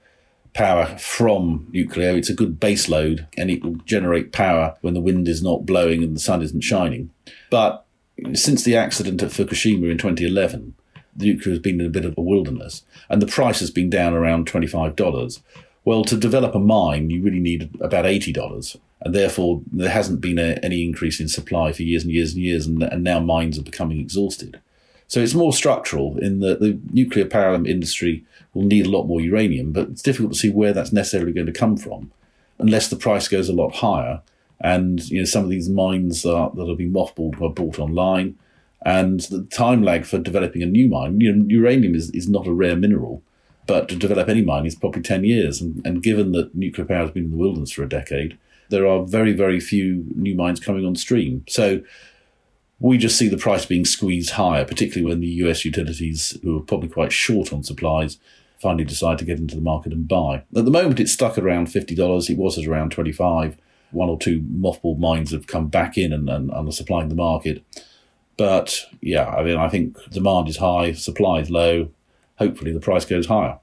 [0.53, 2.17] power from nuclear.
[2.17, 5.65] It's a good base load, and it will generate power when the wind is not
[5.65, 7.11] blowing and the sun isn't shining.
[7.49, 7.85] But
[8.33, 10.86] since the accident at Fukushima in 2011 the
[11.17, 14.13] nuclear has been in a bit of a wilderness, and the price has been down
[14.13, 15.41] around $25.
[15.85, 18.77] Well, to develop a mine, you really need about $80.
[19.01, 22.43] And therefore, there hasn't been a, any increase in supply for years and years and
[22.43, 24.59] years, and, and now mines are becoming exhausted.
[25.07, 29.21] So it's more structural in that the nuclear power industry will need a lot more
[29.21, 32.11] uranium, but it's difficult to see where that's necessarily going to come from
[32.59, 34.21] unless the price goes a lot higher.
[34.59, 38.37] And you know, some of these mines are, that have been mothballed are brought online
[38.85, 42.47] and the time lag for developing a new mine, you know, uranium is, is not
[42.47, 43.21] a rare mineral,
[43.65, 45.61] but to develop any mine is probably 10 years.
[45.61, 48.37] And, and given that nuclear power has been in the wilderness for a decade,
[48.69, 51.43] there are very, very few new mines coming on stream.
[51.47, 51.81] So
[52.79, 56.63] we just see the price being squeezed higher, particularly when the US utilities, who are
[56.63, 58.19] probably quite short on supplies,
[58.61, 60.43] finally decide to get into the market and buy.
[60.55, 62.29] At the moment, it's stuck around $50.
[62.29, 63.57] It was at around 25
[63.91, 67.15] One or two mothballed mines have come back in and, and, and are supplying the
[67.15, 67.63] market.
[68.37, 71.89] But yeah, I mean, I think demand is high, supply is low.
[72.37, 73.59] Hopefully, the price goes higher.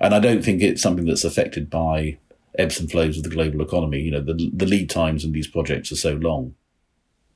[0.00, 2.18] And I don't think it's something that's affected by
[2.58, 4.00] ebbs and flows of the global economy.
[4.00, 6.54] You know, the, the lead times in these projects are so long.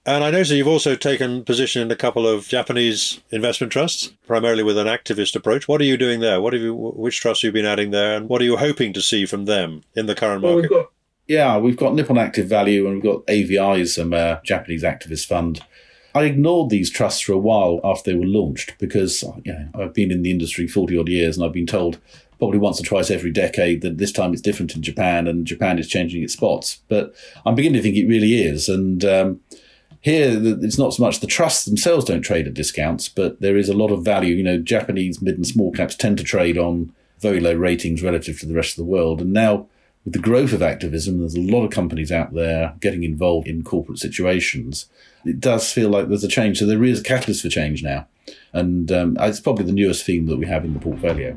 [0.07, 4.63] And I notice you've also taken position in a couple of Japanese investment trusts, primarily
[4.63, 5.69] with an activist approach.
[5.69, 6.41] What are you doing there?
[6.41, 8.95] What have you, which trusts have you been adding there, and what are you hoping
[8.95, 10.55] to see from them in the current market?
[10.55, 10.93] Well, we've got,
[11.29, 15.61] yeah, we've got Nippon Active Value, and we've got AVI's um, uh, Japanese activist fund,
[16.15, 19.95] I ignored these trusts for a while after they were launched because you know, I've
[19.95, 21.99] been in the industry 40 odd years and I've been told
[22.39, 25.79] probably once or twice every decade that this time it's different in Japan and Japan
[25.79, 26.81] is changing its spots.
[26.89, 28.69] But I'm beginning to think it really is.
[28.69, 29.41] And um,
[30.01, 33.69] here, it's not so much the trusts themselves don't trade at discounts, but there is
[33.69, 34.35] a lot of value.
[34.35, 38.41] You know, Japanese mid and small caps tend to trade on very low ratings relative
[38.41, 39.21] to the rest of the world.
[39.21, 39.69] And now,
[40.05, 43.63] with the growth of activism, there's a lot of companies out there getting involved in
[43.63, 44.89] corporate situations
[45.25, 46.59] it does feel like there's a change.
[46.59, 48.07] So there is a catalyst for change now.
[48.53, 51.37] And um, it's probably the newest theme that we have in the portfolio.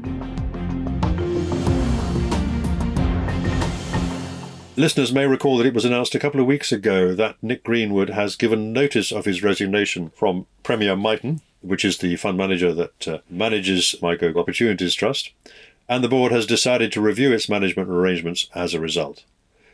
[4.76, 8.10] Listeners may recall that it was announced a couple of weeks ago that Nick Greenwood
[8.10, 13.08] has given notice of his resignation from Premier Miton, which is the fund manager that
[13.08, 15.32] uh, manages MIGO Opportunities Trust,
[15.94, 19.26] and the board has decided to review its management arrangements as a result.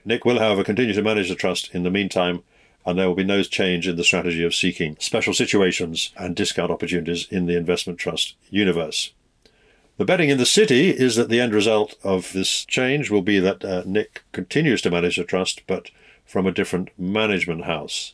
[0.03, 2.43] Nick will, however, continue to manage the trust in the meantime
[2.85, 6.71] and there will be no change in the strategy of seeking special situations and discount
[6.71, 9.13] opportunities in the investment trust universe.
[9.95, 13.39] The betting in the city is that the end result of this change will be
[13.39, 15.89] that uh, Nick continues to manage the trust, but
[16.25, 18.13] from a different management house.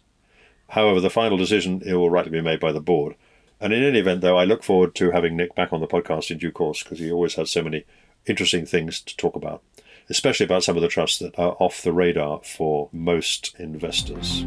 [0.69, 3.15] However, the final decision it will rightly be made by the board.
[3.59, 6.29] And in any event, though, I look forward to having Nick back on the podcast
[6.29, 7.85] in due course because he always has so many
[8.25, 9.61] interesting things to talk about,
[10.09, 14.43] especially about some of the trusts that are off the radar for most investors.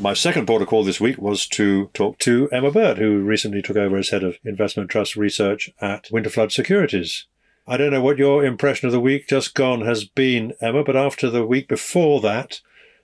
[0.00, 3.60] My second port of call this week was to talk to Emma Bird, who recently
[3.60, 7.26] took over as head of investment trust research at Winterflood Securities.
[7.66, 10.96] I don't know what your impression of the week just gone has been, Emma, but
[10.96, 12.62] after the week before that,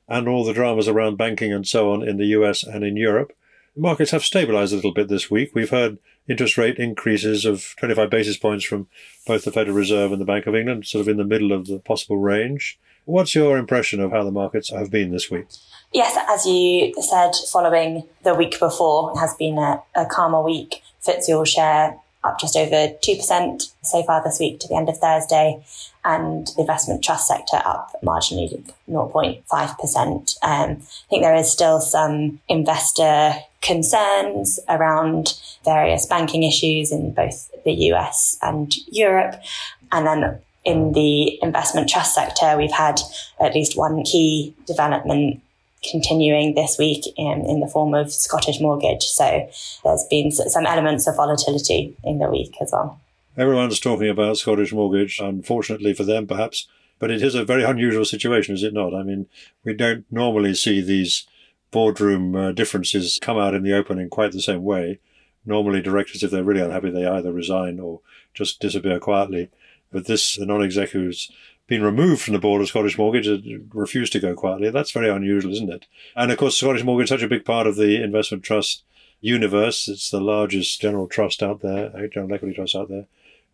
[0.08, 3.32] and all the dramas around banking and so on in the US and in Europe,
[3.76, 5.50] markets have stabilized a little bit this week.
[5.54, 8.88] We've heard interest rate increases of 25 basis points from
[9.26, 11.66] both the Federal Reserve and the Bank of England, sort of in the middle of
[11.66, 12.78] the possible range.
[13.04, 15.46] What's your impression of how the markets have been this week?
[15.92, 20.82] Yes, as you said, following the week before, has been a, a calmer week.
[21.06, 24.98] FTSE all share up just over 2% so far this week to the end of
[24.98, 25.64] Thursday,
[26.06, 30.36] and the investment trust sector up marginally 0.5%.
[30.42, 30.76] Um, I
[31.10, 38.38] think there is still some investor concerns around various banking issues in both the US
[38.40, 39.34] and Europe.
[39.90, 43.00] And then in the investment trust sector, we've had
[43.40, 45.42] at least one key development
[45.90, 49.02] continuing this week in, in the form of Scottish mortgage.
[49.02, 49.50] So
[49.82, 53.00] there's been some elements of volatility in the week as well.
[53.36, 56.68] Everyone's talking about Scottish mortgage, unfortunately for them, perhaps,
[56.98, 58.94] but it is a very unusual situation, is it not?
[58.94, 59.26] I mean,
[59.62, 61.26] we don't normally see these
[61.70, 65.00] boardroom uh, differences come out in the open in quite the same way.
[65.44, 68.00] Normally, directors, if they're really unhappy, they either resign or
[68.32, 69.50] just disappear quietly.
[69.92, 71.30] But this, the non-executives
[71.66, 73.28] been removed from the board of Scottish Mortgage,
[73.74, 74.70] refused to go quietly.
[74.70, 75.86] That's very unusual, isn't it?
[76.14, 78.84] And of course, Scottish Mortgage is such a big part of the investment trust
[79.20, 79.88] universe.
[79.88, 83.06] It's the largest general trust out there, general equity trust out there.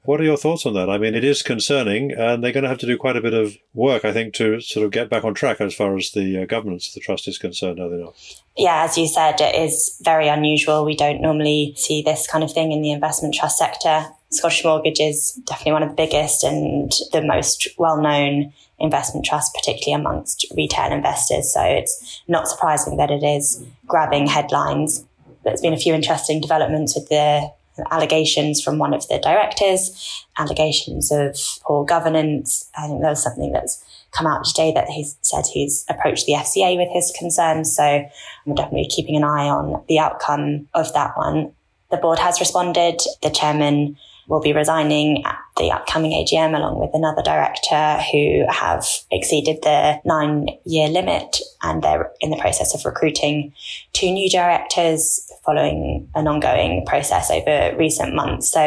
[0.04, 0.90] What are your thoughts on that?
[0.90, 3.34] I mean, it is concerning, and they're going to have to do quite a bit
[3.34, 6.42] of work, I think, to sort of get back on track as far as the
[6.42, 8.14] uh, governance of the trust is concerned, are they not?
[8.56, 10.84] Yeah, as you said, it is very unusual.
[10.84, 14.06] We don't normally see this kind of thing in the investment trust sector.
[14.30, 19.54] Scottish Mortgage is definitely one of the biggest and the most well known investment trust,
[19.54, 21.52] particularly amongst retail investors.
[21.52, 25.04] So it's not surprising that it is grabbing headlines.
[25.44, 27.52] There's been a few interesting developments with the
[27.90, 32.70] allegations from one of the directors, allegations of poor governance.
[32.76, 36.34] I think there was something that's come out today that he said he's approached the
[36.34, 37.74] FCA with his concerns.
[37.74, 41.52] So I'm definitely keeping an eye on the outcome of that one.
[41.90, 43.00] The board has responded.
[43.22, 43.96] The chairman
[44.28, 50.00] will be resigning at the upcoming AGM along with another director who have exceeded the
[50.04, 53.52] nine year limit and they're in the process of recruiting
[53.92, 58.50] two new directors following an ongoing process over recent months.
[58.50, 58.60] So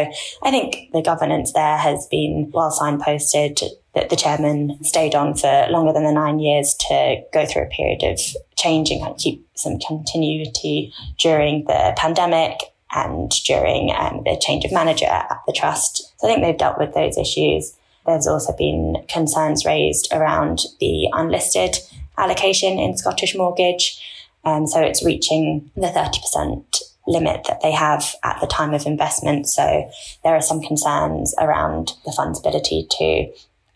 [0.43, 3.61] I think the governance there has been well signposted
[3.93, 7.67] that the chairman stayed on for longer than the nine years to go through a
[7.67, 8.19] period of
[8.57, 12.59] change and keep some continuity during the pandemic
[12.93, 16.13] and during um, the change of manager at the trust.
[16.19, 17.75] So I think they've dealt with those issues.
[18.05, 21.77] There's also been concerns raised around the unlisted
[22.17, 24.01] allocation in Scottish mortgage.
[24.45, 29.47] Um, so it's reaching the 30% limit that they have at the time of investment.
[29.47, 29.89] So
[30.23, 33.31] there are some concerns around the fund's ability to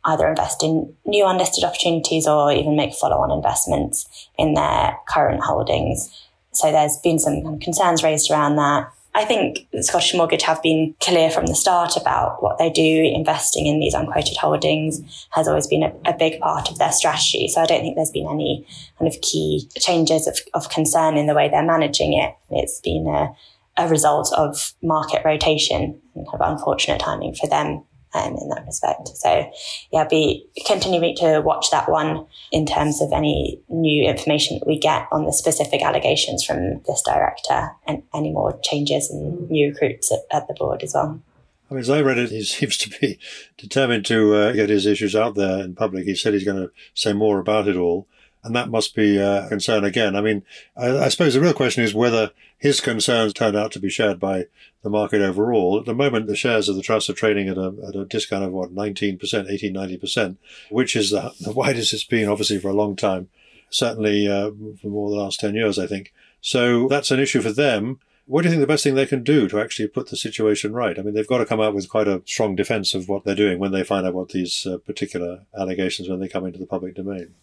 [0.05, 6.09] either invest in new unlisted opportunities or even make follow-on investments in their current holdings.
[6.51, 8.91] So there's been some concerns raised around that.
[9.15, 13.11] I think Scottish Mortgage have been clear from the start about what they do.
[13.13, 17.47] Investing in these unquoted holdings has always been a, a, big part of their strategy.
[17.47, 18.67] So I don't think there's been any
[18.99, 22.35] kind of key changes of, of concern in the way they're managing it.
[22.51, 23.35] It's been a,
[23.77, 28.65] a result of market rotation and kind of unfortunate timing for them um, in that
[28.65, 29.07] respect.
[29.15, 29.51] So
[29.91, 34.79] yeah, be continuing to watch that one in terms of any new information that we
[34.79, 40.11] get on the specific allegations from this director and any more changes and new recruits
[40.11, 41.21] at, at the board as well.
[41.69, 43.19] I mean, as I read it, he seems to be
[43.57, 46.05] determined to uh, get his issues out there in public.
[46.05, 48.07] He said he's going to say more about it all.
[48.43, 50.15] And that must be a concern again.
[50.15, 50.43] I mean,
[50.77, 54.17] I, I, suppose the real question is whether his concerns turn out to be shared
[54.17, 54.45] by
[54.81, 55.77] the market overall.
[55.77, 58.45] At the moment, the shares of the trust are trading at a, at a discount
[58.45, 60.37] of what, 19%, 18, 90%,
[60.69, 63.27] which is the, the widest it's been obviously for a long time.
[63.69, 66.13] Certainly uh, for more than the last 10 years, I think.
[66.41, 67.99] So that's an issue for them.
[68.25, 70.71] What do you think the best thing they can do to actually put the situation
[70.71, 70.97] right?
[70.97, 73.35] I mean, they've got to come out with quite a strong defense of what they're
[73.35, 76.67] doing when they find out what these uh, particular allegations when they come into the
[76.67, 77.33] public domain.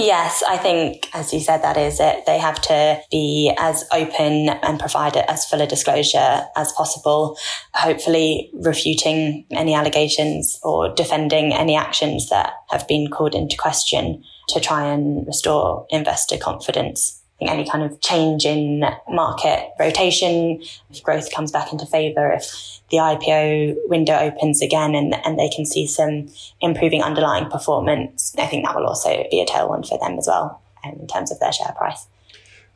[0.00, 2.24] Yes, I think, as you said, that is it.
[2.24, 7.36] They have to be as open and provide it as full a disclosure as possible,
[7.74, 14.60] hopefully refuting any allegations or defending any actions that have been called into question to
[14.60, 17.17] try and restore investor confidence.
[17.40, 20.60] Any kind of change in market rotation,
[20.90, 25.48] if growth comes back into favor, if the IPO window opens again and, and they
[25.48, 26.28] can see some
[26.60, 30.60] improving underlying performance, I think that will also be a tailwind for them as well
[30.84, 32.06] um, in terms of their share price.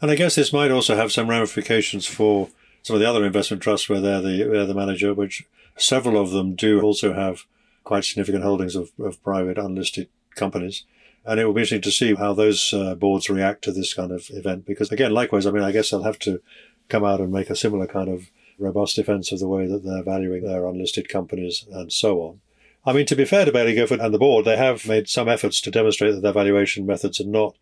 [0.01, 2.49] And I guess this might also have some ramifications for
[2.83, 5.45] some of the other investment trusts where they're the, they're the manager, which
[5.77, 7.45] several of them do also have
[7.85, 10.85] quite significant holdings of, of private unlisted companies.
[11.25, 14.11] And it will be interesting to see how those uh, boards react to this kind
[14.11, 14.67] of event.
[14.67, 16.41] Because again, likewise, I mean, I guess they'll have to
[16.89, 20.03] come out and make a similar kind of robust defence of the way that they're
[20.03, 22.41] valuing their unlisted companies and so on.
[22.85, 25.29] I mean, to be fair to Baillie Gifford and the board, they have made some
[25.29, 27.57] efforts to demonstrate that their valuation methods are not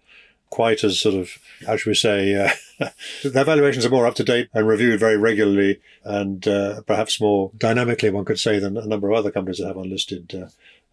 [0.49, 2.89] quite as sort of, how should we say, uh,
[3.25, 7.53] their valuations are more up to date and reviewed very regularly and uh, perhaps more
[7.57, 10.49] dynamically, one could say, than a number of other companies that have unlisted uh,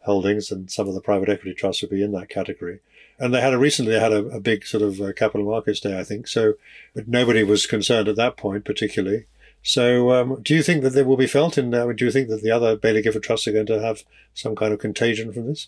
[0.07, 2.79] holdings, and some of the private equity trusts would be in that category.
[3.19, 5.99] And they had a recently had a, a big sort of uh, capital markets day,
[5.99, 6.27] I think.
[6.27, 6.53] So,
[6.95, 9.25] but nobody was concerned at that point, particularly.
[9.63, 11.73] So, um, do you think that they will be felt in?
[11.73, 14.03] Uh, do you think that the other Baillie Gifford trusts are going to have
[14.33, 15.67] some kind of contagion from this?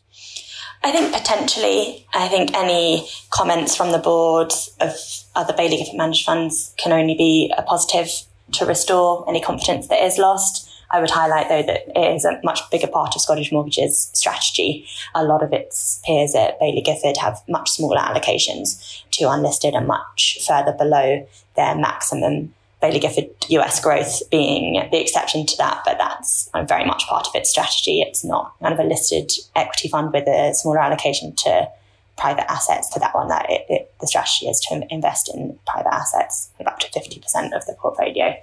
[0.84, 2.08] I think potentially.
[2.14, 4.92] I think any comments from the board of
[5.36, 8.10] other Baillie Gifford managed funds can only be a positive
[8.54, 10.69] to restore any confidence that is lost.
[10.92, 14.88] I would highlight though that it is a much bigger part of Scottish Mortgage's strategy.
[15.14, 19.88] A lot of its peers at Baillie Gifford have much smaller allocations to unlisted and
[19.88, 25.98] much further below their maximum Baillie Gifford US growth being the exception to that, but
[25.98, 28.02] that's very much part of its strategy.
[28.02, 31.70] It's not kind of a listed equity fund with a smaller allocation to
[32.18, 32.92] private assets.
[32.94, 36.80] For that one, that it, it, the strategy is to invest in private assets, up
[36.80, 38.36] to 50% of the portfolio.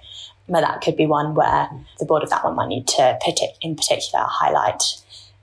[0.49, 1.69] But that could be one where
[1.99, 3.19] the board of that one might need to,
[3.61, 4.81] in particular, highlight,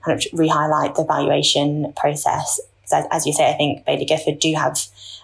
[0.03, 2.59] kind of re-highlight the valuation process.
[2.91, 4.79] As, as you say, I think Baillie Gifford do have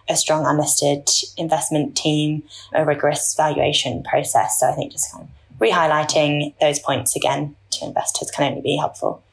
[0.10, 4.60] a strong unlisted investment team, a rigorous valuation process.
[4.60, 5.30] So I think just kind of
[5.60, 9.24] re-highlighting those points again to investors can only be helpful.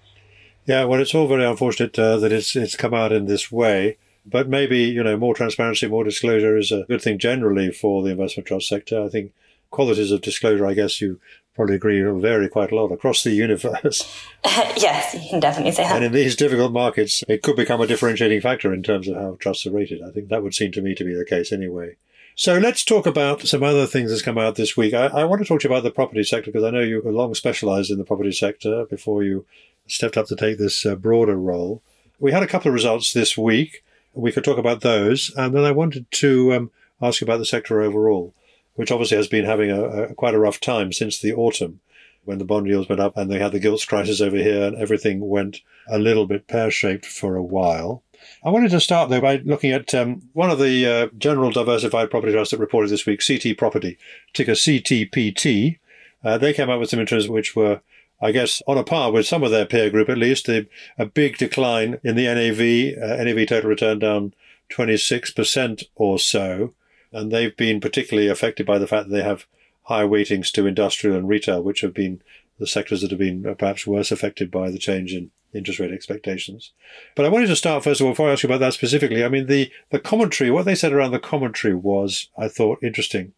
[0.67, 3.97] Yeah, well, it's all very unfortunate uh, that it's it's come out in this way.
[4.27, 8.11] But maybe you know more transparency, more disclosure is a good thing generally for the
[8.11, 9.03] investment trust sector.
[9.03, 9.33] I think
[9.71, 11.21] qualities of disclosure, I guess you
[11.59, 14.07] probably agree will vary quite a lot across the universe.
[14.45, 15.97] yes, you can definitely say that.
[15.97, 19.37] And in these difficult markets, it could become a differentiating factor in terms of how
[19.41, 20.01] trusts are rated.
[20.03, 21.97] I think that would seem to me to be the case anyway.
[22.37, 24.95] So let's talk about some other things that's come out this week.
[24.95, 27.03] I, I want to talk to you about the property sector because I know you
[27.03, 29.45] were long specialized in the property sector before you
[29.89, 31.83] stepped up to take this uh, broader role.
[32.21, 33.83] We had a couple of results this week.
[34.15, 35.33] We could talk about those.
[35.37, 36.71] And then I wanted to um,
[37.03, 38.33] ask you about the sector overall
[38.79, 41.81] which obviously has been having a, a, quite a rough time since the autumn
[42.25, 44.77] when the bond yields went up and they had the gilts crisis over here and
[44.77, 48.05] everything went a little bit pear shaped for a while.
[48.45, 52.09] I wanted to start though by looking at um, one of the uh, general diversified
[52.09, 53.99] property trusts that reported this week, CT Property,
[54.33, 55.81] ticker CTPT.
[56.23, 57.81] Uh, they came out with some interests which were,
[58.23, 60.49] I guess, on a par with some of their peer group at least.
[60.49, 64.35] A, a big decline in the NAV, uh, NAV total return down
[64.71, 66.75] 26% or so.
[67.13, 69.47] And they've been particularly affected by the fact that they have
[69.85, 72.21] higher weightings to industrial and retail, which have been
[72.59, 76.73] the sectors that have been perhaps worse affected by the change in interest rate expectations.
[77.15, 79.25] But I wanted to start first of all, before I ask you about that specifically,
[79.25, 83.33] I mean, the, the commentary, what they said around the commentary was, I thought, interesting.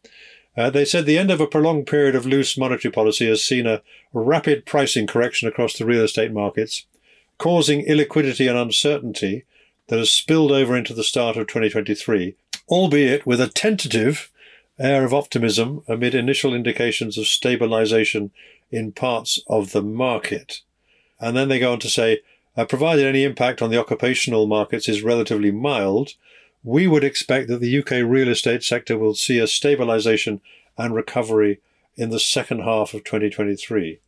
[0.56, 3.66] Uh, they said the end of a prolonged period of loose monetary policy has seen
[3.66, 6.86] a rapid pricing correction across the real estate markets,
[7.38, 9.44] causing illiquidity and uncertainty
[9.86, 12.34] that has spilled over into the start of 2023
[12.70, 14.30] albeit with a tentative
[14.78, 18.30] air of optimism amid initial indications of stabilization
[18.70, 20.60] in parts of the market.
[21.18, 22.20] And then they go on to say,
[22.56, 26.14] uh, provided any impact on the occupational markets is relatively mild,
[26.62, 30.40] we would expect that the UK real estate sector will see a stabilization
[30.78, 31.60] and recovery
[31.96, 33.98] in the second half of 2023.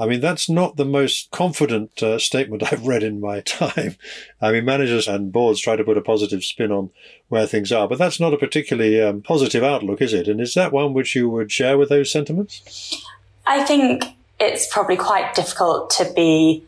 [0.00, 3.96] I mean, that's not the most confident uh, statement I've read in my time.
[4.40, 6.90] I mean, managers and boards try to put a positive spin on
[7.28, 10.28] where things are, but that's not a particularly um, positive outlook, is it?
[10.28, 13.04] And is that one which you would share with those sentiments?
[13.46, 14.04] I think
[14.38, 16.64] it's probably quite difficult to be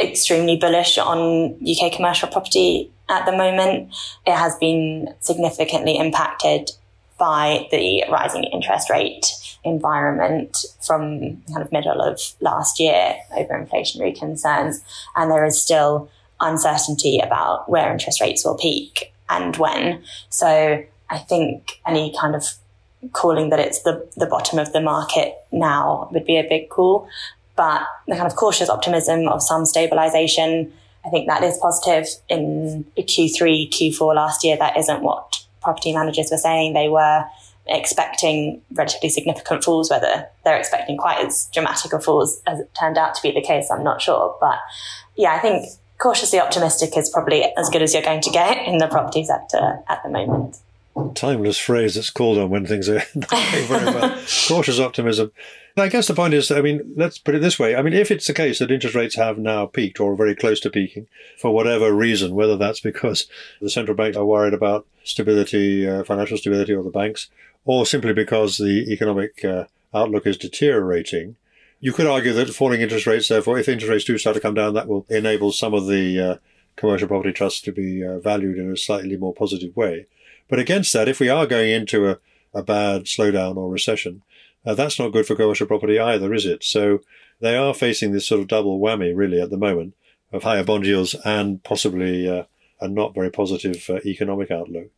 [0.00, 3.94] extremely bullish on UK commercial property at the moment.
[4.26, 6.70] It has been significantly impacted
[7.18, 9.26] by the rising interest rate
[9.64, 14.82] environment from kind of middle of last year over inflationary concerns.
[15.16, 16.10] And there is still
[16.40, 20.02] uncertainty about where interest rates will peak and when.
[20.30, 22.44] So I think any kind of
[23.12, 27.08] calling that it's the, the bottom of the market now would be a big call.
[27.56, 30.72] But the kind of cautious optimism of some stabilization,
[31.04, 34.56] I think that is positive in Q3, Q4 last year.
[34.56, 36.72] That isn't what property managers were saying.
[36.72, 37.24] They were
[37.72, 42.98] expecting relatively significant falls, whether they're expecting quite as dramatic a falls as it turned
[42.98, 44.36] out to be the case, I'm not sure.
[44.40, 44.58] But
[45.16, 45.68] yeah, I think
[45.98, 49.80] cautiously optimistic is probably as good as you're going to get in the property sector
[49.88, 50.58] at the moment
[51.14, 54.10] timeless phrase that's called on when things are very well.
[54.48, 55.32] Cautious optimism.
[55.76, 57.74] I guess the point is, I mean, let's put it this way.
[57.74, 60.60] I mean, if it's the case that interest rates have now peaked or very close
[60.60, 61.06] to peaking
[61.38, 63.26] for whatever reason, whether that's because
[63.60, 67.28] the central banks are worried about stability, uh, financial stability, or the banks,
[67.64, 69.64] or simply because the economic uh,
[69.94, 71.36] outlook is deteriorating,
[71.80, 74.54] you could argue that falling interest rates, therefore, if interest rates do start to come
[74.54, 76.36] down, that will enable some of the uh,
[76.76, 80.06] commercial property trusts to be uh, valued in a slightly more positive way.
[80.48, 82.18] But against that, if we are going into a,
[82.52, 84.22] a bad slowdown or recession,
[84.64, 86.62] uh, that's not good for commercial property either, is it?
[86.64, 87.00] So
[87.40, 89.94] they are facing this sort of double whammy really at the moment
[90.32, 92.44] of higher bond yields and possibly uh,
[92.80, 94.88] a not very positive uh, economic outlook.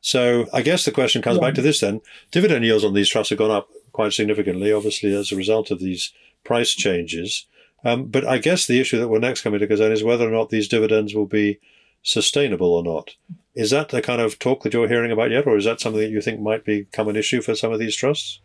[0.00, 1.46] So I guess the question comes yeah.
[1.46, 2.02] back to this then.
[2.30, 5.80] Dividend yields on these trusts have gone up quite significantly, obviously, as a result of
[5.80, 6.12] these
[6.44, 7.46] price changes.
[7.84, 10.30] Um, but I guess the issue that will next come into concern is whether or
[10.30, 11.58] not these dividends will be
[12.02, 13.14] sustainable or not.
[13.54, 16.00] Is that the kind of talk that you're hearing about yet, or is that something
[16.00, 18.40] that you think might become an issue for some of these trusts?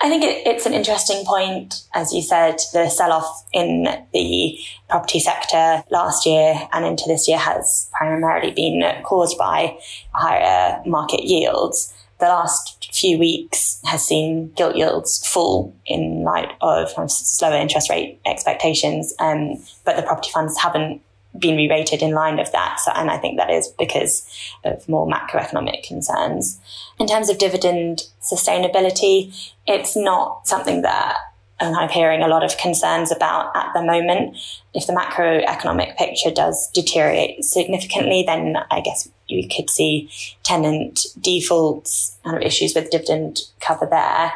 [0.00, 1.82] I think it, it's an interesting point.
[1.94, 4.58] As you said, the sell off in the
[4.88, 9.78] property sector last year and into this year has primarily been caused by
[10.12, 11.94] higher market yields.
[12.18, 18.20] The last few weeks has seen gilt yields fall in light of slower interest rate
[18.24, 21.02] expectations, um, but the property funds haven't
[21.38, 22.80] been re-rated in line of that.
[22.80, 24.26] So, and I think that is because
[24.64, 26.58] of more macroeconomic concerns.
[26.98, 31.16] In terms of dividend sustainability, it's not something that
[31.58, 34.36] I'm hearing a lot of concerns about at the moment.
[34.74, 40.10] If the macroeconomic picture does deteriorate significantly, then I guess you could see
[40.42, 44.32] tenant defaults, kind of issues with dividend cover there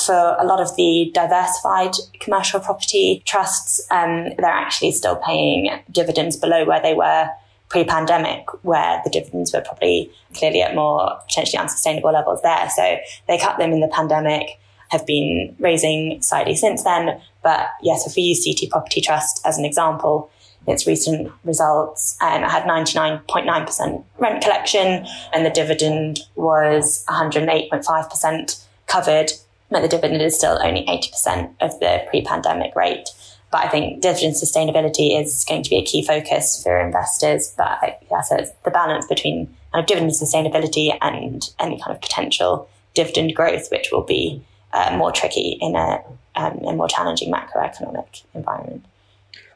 [0.00, 6.36] for a lot of the diversified commercial property trusts, um, they're actually still paying dividends
[6.36, 7.28] below where they were
[7.68, 12.68] pre-pandemic, where the dividends were probably clearly at more potentially unsustainable levels there.
[12.70, 14.58] So they cut them in the pandemic,
[14.90, 17.20] have been raising slightly since then.
[17.42, 20.30] But yes, if we use CT Property Trust as an example,
[20.66, 29.32] its recent results um, had 99.9% rent collection and the dividend was 108.5% covered
[29.72, 33.08] but the dividend is still only 80% of the pre-pandemic rate.
[33.50, 37.54] But I think dividend sustainability is going to be a key focus for investors.
[37.56, 42.00] But yeah, so it's the balance between kind of dividend sustainability and any kind of
[42.00, 44.42] potential dividend growth, which will be
[44.72, 46.02] uh, more tricky in a,
[46.34, 48.84] um, a more challenging macroeconomic environment.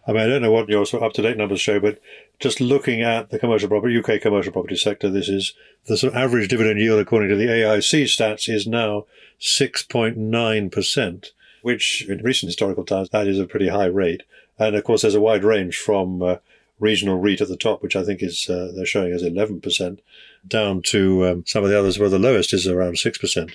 [0.07, 2.01] I mean, I don't know what your sort of up-to-date numbers show, but
[2.39, 5.55] just looking at the commercial property, UK commercial property sector, this is
[5.87, 9.07] the sort of average dividend yield according to the AIC stats is now
[9.41, 11.27] 6.9%,
[11.63, 14.23] which in recent historical times, that is a pretty high rate.
[14.59, 16.37] And of course, there's a wide range from uh,
[16.79, 19.99] regional REIT at the top, which I think is, uh, they're showing as 11%,
[20.47, 23.55] down to um, some of the others where the lowest is around 6%.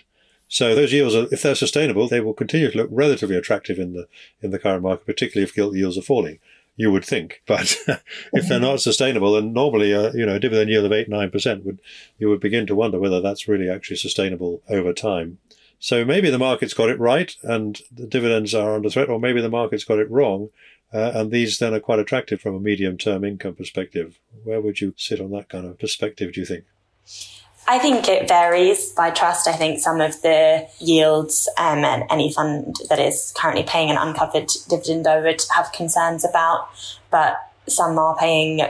[0.51, 3.93] So those yields, are, if they're sustainable, they will continue to look relatively attractive in
[3.93, 4.09] the
[4.41, 6.39] in the current market, particularly if gilt yields are falling.
[6.75, 7.77] You would think, but
[8.33, 11.31] if they're not sustainable, then normally, a, you know, a dividend yield of eight nine
[11.31, 11.79] percent would
[12.17, 15.37] you would begin to wonder whether that's really actually sustainable over time.
[15.81, 19.41] So maybe the market's got it right and the dividends are under threat, or maybe
[19.41, 20.49] the market's got it wrong,
[20.93, 24.19] uh, and these then are quite attractive from a medium term income perspective.
[24.43, 26.33] Where would you sit on that kind of perspective?
[26.33, 26.65] Do you think?
[27.67, 29.47] I think it varies by trust.
[29.47, 33.97] I think some of the yields um, and any fund that is currently paying an
[33.97, 36.69] uncovered dividend I would have concerns about,
[37.09, 38.61] but some are paying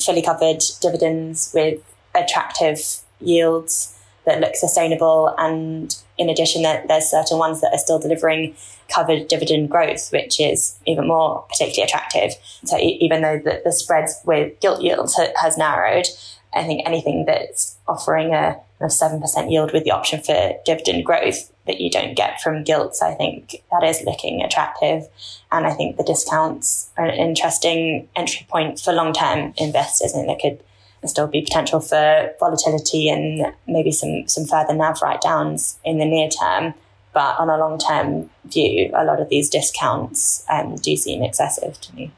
[0.00, 1.82] fully covered dividends with
[2.14, 2.78] attractive
[3.20, 5.34] yields that look sustainable.
[5.38, 8.54] And in addition, that there's certain ones that are still delivering
[8.88, 12.32] covered dividend growth, which is even more particularly attractive.
[12.64, 16.06] So even though the, the spreads with gilt yields ha- has narrowed,
[16.54, 21.50] I think anything that's offering a, a 7% yield with the option for dividend growth
[21.66, 25.04] that you don't get from gilts, I think that is looking attractive.
[25.50, 30.12] And I think the discounts are an interesting entry point for long term investors.
[30.12, 30.62] and there could
[31.08, 36.04] still be potential for volatility and maybe some, some further NAV write downs in the
[36.04, 36.74] near term.
[37.12, 41.80] But on a long term view, a lot of these discounts um, do seem excessive
[41.80, 42.10] to me.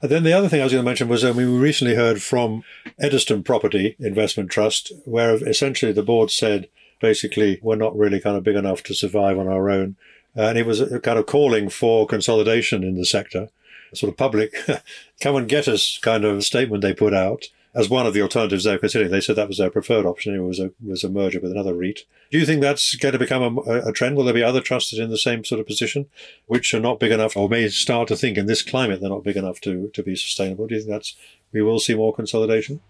[0.00, 1.94] And then the other thing I was going to mention was, I mean, we recently
[1.94, 2.64] heard from
[2.98, 6.68] Ediston Property Investment Trust, where essentially the board said,
[7.00, 9.96] basically, we're not really kind of big enough to survive on our own.
[10.34, 13.50] And it was kind of calling for consolidation in the sector,
[13.94, 14.54] sort of public,
[15.20, 18.64] come and get us kind of statement they put out as one of the alternatives
[18.64, 19.10] they were considering.
[19.10, 20.34] They said that was their preferred option.
[20.34, 22.00] It was a was a merger with another REIT.
[22.30, 24.16] Do you think that's going to become a, a, trend?
[24.16, 26.06] Will there be other trusts in the same sort of position,
[26.46, 29.24] which are not big enough, or may start to think in this climate they're not
[29.24, 30.66] big enough to to be sustainable?
[30.66, 31.16] Do you think that's
[31.52, 32.80] we will see more consolidation?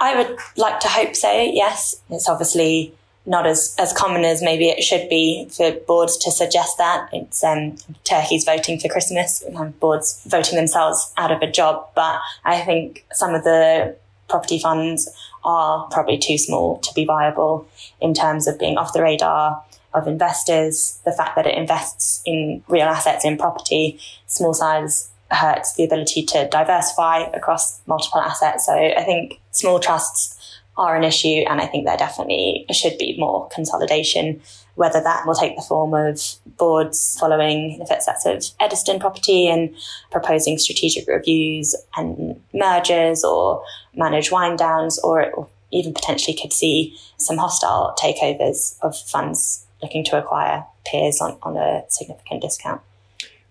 [0.00, 1.32] I would like to hope so.
[1.32, 2.94] Yes, it's obviously
[3.26, 7.08] not as, as common as maybe it should be for boards to suggest that.
[7.12, 11.88] It's um, turkeys voting for Christmas, and boards voting themselves out of a job.
[11.94, 13.96] But I think some of the
[14.28, 15.08] property funds
[15.44, 17.66] are probably too small to be viable
[18.00, 19.62] in terms of being off the radar
[19.94, 21.00] of investors.
[21.04, 26.24] The fact that it invests in real assets in property, small size hurts the ability
[26.24, 28.66] to diversify across multiple assets.
[28.66, 30.37] So I think small trusts
[30.78, 34.40] are an issue and I think there definitely should be more consolidation
[34.78, 36.22] whether that will take the form of
[36.56, 39.74] boards following the footsteps of Ediston property and
[40.12, 43.60] proposing strategic reviews and mergers or
[43.96, 50.16] manage wind downs, or even potentially could see some hostile takeovers of funds looking to
[50.16, 52.80] acquire peers on, on a significant discount.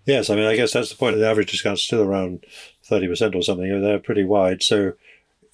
[0.05, 1.17] Yes, I mean, I guess that's the point.
[1.17, 2.45] The average discount is still around
[2.89, 3.81] 30% or something.
[3.81, 4.63] They're pretty wide.
[4.63, 4.93] So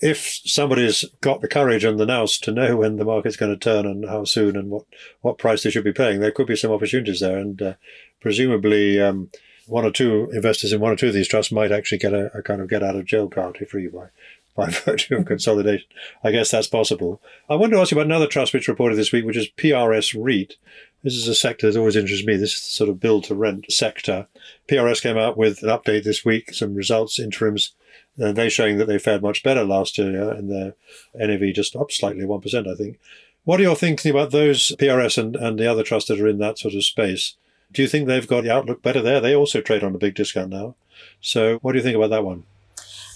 [0.03, 3.57] if somebody's got the courage and the nous to know when the market's going to
[3.57, 4.83] turn and how soon and what,
[5.21, 7.37] what price they should be paying, there could be some opportunities there.
[7.37, 7.73] And uh,
[8.19, 9.29] presumably, um,
[9.65, 12.35] one or two investors in one or two of these trusts might actually get a,
[12.37, 14.07] a kind of get out of jail card if free by,
[14.57, 15.87] by virtue of consolidation.
[16.21, 17.21] I guess that's possible.
[17.49, 20.21] I want to ask you about another trust which reported this week, which is PRS
[20.21, 20.57] REIT.
[21.01, 22.35] This is a sector that always interests me.
[22.35, 24.27] This is the sort of build to rent sector.
[24.67, 27.73] PRS came out with an update this week, some results, interims
[28.21, 30.75] uh, they're showing that they fared much better last year and their
[31.15, 32.99] NAV just up slightly, 1%, I think.
[33.43, 36.37] What are you thinking about those PRS and, and the other trusts that are in
[36.39, 37.35] that sort of space?
[37.71, 39.19] Do you think they've got the outlook better there?
[39.19, 40.75] They also trade on a big discount now.
[41.19, 42.43] So what do you think about that one?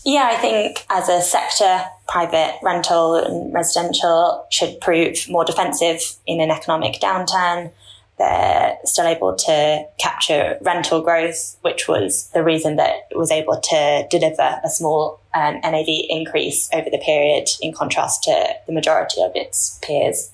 [0.04, 6.40] Yeah, I think as a sector, private rental and residential should prove more defensive in
[6.40, 7.72] an economic downturn
[8.18, 13.60] they're still able to capture rental growth, which was the reason that it was able
[13.60, 19.22] to deliver a small um, NAV increase over the period in contrast to the majority
[19.22, 20.32] of its peers.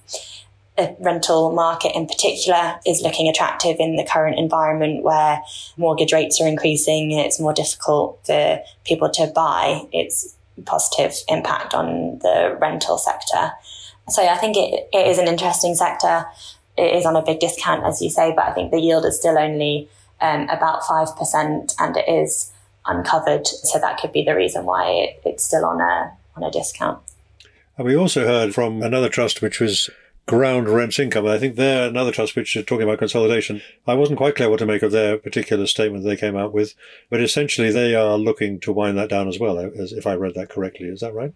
[0.78, 5.42] The rental market in particular is looking attractive in the current environment where
[5.78, 9.86] mortgage rates are increasing and it's more difficult for people to buy.
[9.92, 13.52] It's positive impact on the rental sector.
[14.10, 16.26] So I think it, it is an interesting sector
[16.78, 19.18] it is on a big discount, as you say, but I think the yield is
[19.18, 19.90] still only
[20.22, 22.52] um, about 5% and it is
[22.86, 23.48] uncovered.
[23.48, 27.00] So that could be the reason why it, it's still on a, on a discount.
[27.78, 29.90] And we also heard from another trust, which was
[30.26, 31.28] Ground Rents Income.
[31.28, 33.62] I think they're another trust which is talking about consolidation.
[33.86, 36.76] I wasn't quite clear what to make of their particular statement they came out with,
[37.10, 40.36] but essentially they are looking to wind that down as well, as if I read
[40.36, 40.88] that correctly.
[40.88, 41.34] Is that right?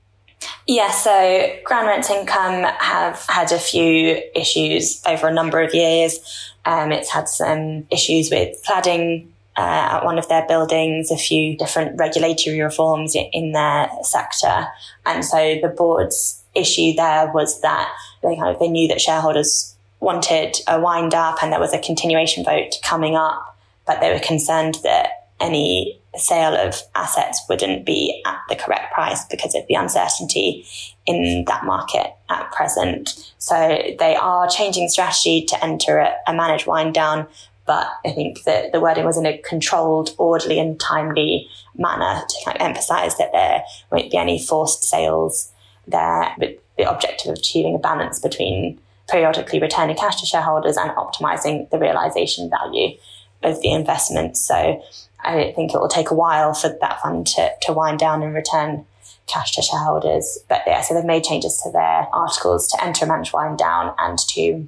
[0.68, 6.20] Yeah, so ground rent income have had a few issues over a number of years.
[6.66, 9.28] Um, it's had some issues with cladding
[9.58, 9.62] uh,
[9.98, 14.68] at one of their buildings, a few different regulatory reforms in, their sector.
[15.06, 19.76] And so the board's issue there was that they kind of, they knew that shareholders
[20.00, 23.58] wanted a wind up and there was a continuation vote coming up,
[23.88, 29.26] but they were concerned that any sale of assets wouldn't be at the correct price
[29.26, 30.66] because of the uncertainty
[31.06, 33.34] in that market at present.
[33.38, 33.56] So
[34.00, 37.28] they are changing strategy to enter a, a managed wind down.
[37.66, 42.46] But I think that the wording was in a controlled, orderly and timely manner to
[42.46, 45.52] kind of emphasize that there won't be any forced sales
[45.86, 50.92] there with the objective of achieving a balance between periodically returning cash to shareholders and
[50.92, 52.98] optimizing the realization value
[53.44, 54.38] of the investment.
[54.38, 54.82] So
[55.28, 58.34] I think it will take a while for that fund to, to wind down and
[58.34, 58.86] return
[59.28, 60.40] cash to shareholders.
[60.48, 63.94] But yeah, so they've made changes to their articles to enter a managed wind down
[63.98, 64.68] and to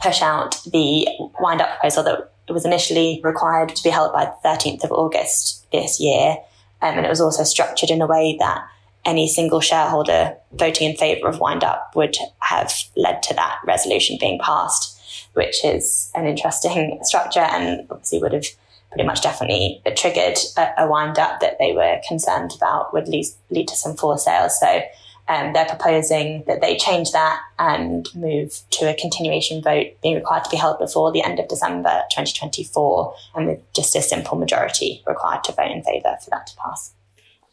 [0.00, 1.08] push out the
[1.40, 5.66] wind up proposal that was initially required to be held by the 13th of August
[5.72, 6.36] this year.
[6.82, 8.68] Um, and it was also structured in a way that
[9.06, 14.18] any single shareholder voting in favour of wind up would have led to that resolution
[14.20, 15.00] being passed,
[15.32, 18.46] which is an interesting structure and obviously would have
[18.90, 23.26] pretty much definitely triggered a, a wind up that they were concerned about would lead,
[23.50, 24.58] lead to some forced sales.
[24.58, 24.82] So
[25.28, 30.44] um, they're proposing that they change that and move to a continuation vote being required
[30.44, 35.02] to be held before the end of December 2024 and with just a simple majority
[35.06, 36.94] required to vote in favour for that to pass.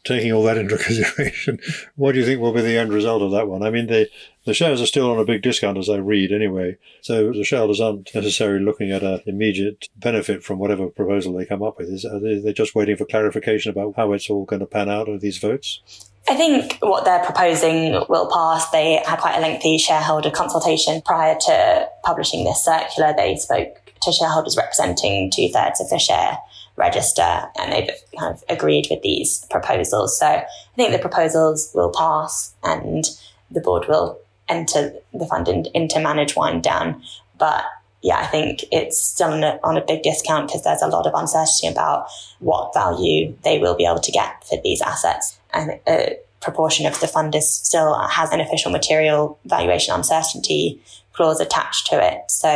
[0.04, 1.58] taking all that into consideration,
[1.96, 3.64] what do you think will be the end result of that one?
[3.64, 4.08] I mean, the,
[4.44, 6.76] the shares are still on a big discount as I read anyway.
[7.00, 11.62] So the shareholders aren't necessarily looking at an immediate benefit from whatever proposal they come
[11.62, 11.88] up with.
[11.88, 15.20] Is, are just waiting for clarification about how it's all going to pan out of
[15.20, 16.10] these votes?
[16.28, 18.70] I think what they're proposing will pass.
[18.70, 23.14] They had quite a lengthy shareholder consultation prior to publishing this circular.
[23.14, 26.38] They spoke to shareholders representing two thirds of the share
[26.76, 30.18] register and they've kind of agreed with these proposals.
[30.18, 33.04] So I think the proposals will pass and
[33.50, 34.18] the board will
[34.48, 37.02] enter the fund in, into manage wind down.
[37.38, 37.64] But
[38.02, 41.06] yeah, I think it's still on a, on a big discount because there's a lot
[41.06, 45.38] of uncertainty about what value they will be able to get for these assets.
[45.52, 50.82] And a proportion of the fund is still has an official material valuation uncertainty
[51.14, 52.30] clause attached to it.
[52.30, 52.48] So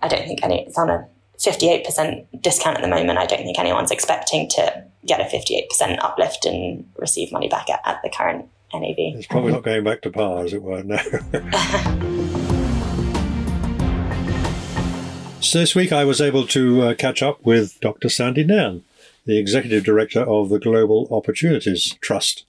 [0.00, 1.08] I don't think any, it's on a
[1.38, 3.18] 58% discount at the moment.
[3.18, 7.80] I don't think anyone's expecting to get a 58% uplift and receive money back at,
[7.84, 8.48] at the current
[8.80, 9.16] NAV.
[9.16, 10.96] It's probably not going back to par, as it were, no.
[15.40, 18.08] so this week I was able to uh, catch up with Dr.
[18.08, 18.84] Sandy Nairn,
[19.26, 22.44] the Executive Director of the Global Opportunities Trust.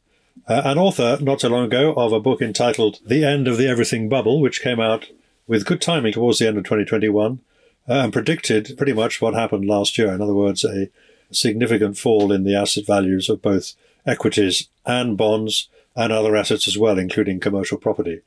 [0.48, 3.68] Uh, an author not so long ago of a book entitled The End of the
[3.68, 5.08] Everything Bubble, which came out
[5.48, 7.40] with good timing towards the end of 2021
[7.88, 10.14] uh, and predicted pretty much what happened last year.
[10.14, 10.90] In other words, a
[11.32, 13.74] significant fall in the asset values of both
[14.06, 18.22] equities and bonds and other assets as well, including commercial property.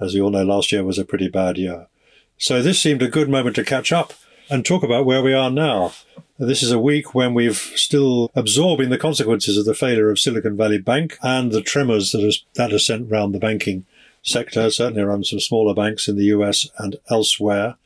[0.00, 1.86] As you all know, last year was a pretty bad year.
[2.38, 4.14] So this seemed a good moment to catch up
[4.50, 5.92] and talk about where we are now.
[6.38, 10.56] This is a week when we've still absorbing the consequences of the failure of Silicon
[10.56, 13.86] Valley Bank and the tremors that has, that has sent around the banking
[14.22, 17.76] sector, certainly around some smaller banks in the US and elsewhere,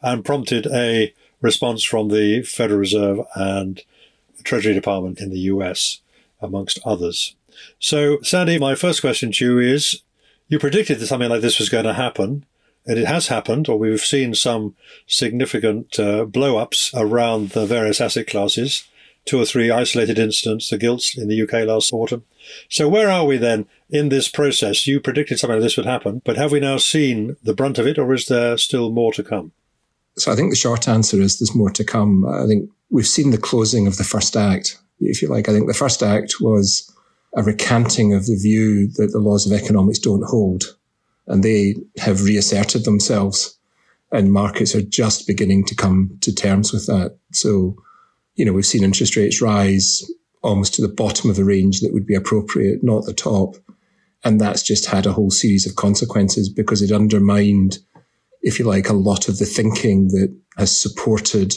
[0.00, 3.82] and prompted a response from the Federal Reserve and
[4.36, 6.00] the Treasury Department in the US,
[6.40, 7.34] amongst others.
[7.78, 10.02] So, Sandy, my first question to you is
[10.48, 12.44] you predicted that something like this was going to happen,
[12.86, 14.76] and it has happened, or we've seen some
[15.06, 18.84] significant uh, blow ups around the various asset classes.
[19.24, 22.22] Two or three isolated incidents, the gilts in the UK last autumn.
[22.68, 24.86] So, where are we then in this process?
[24.86, 27.88] You predicted something like this would happen, but have we now seen the brunt of
[27.88, 29.50] it, or is there still more to come?
[30.16, 32.24] So, I think the short answer is there's more to come.
[32.24, 35.48] I think we've seen the closing of the first act, if you like.
[35.48, 36.88] I think the first act was
[37.36, 40.76] a recanting of the view that the laws of economics don't hold.
[41.28, 43.56] And they have reasserted themselves
[44.12, 47.18] and markets are just beginning to come to terms with that.
[47.32, 47.76] So,
[48.34, 50.02] you know, we've seen interest rates rise
[50.42, 53.56] almost to the bottom of the range that would be appropriate, not the top.
[54.24, 57.78] And that's just had a whole series of consequences because it undermined,
[58.42, 61.54] if you like, a lot of the thinking that has supported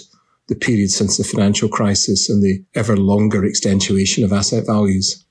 [0.47, 5.23] the period since the financial crisis and the ever longer extenuation of asset values.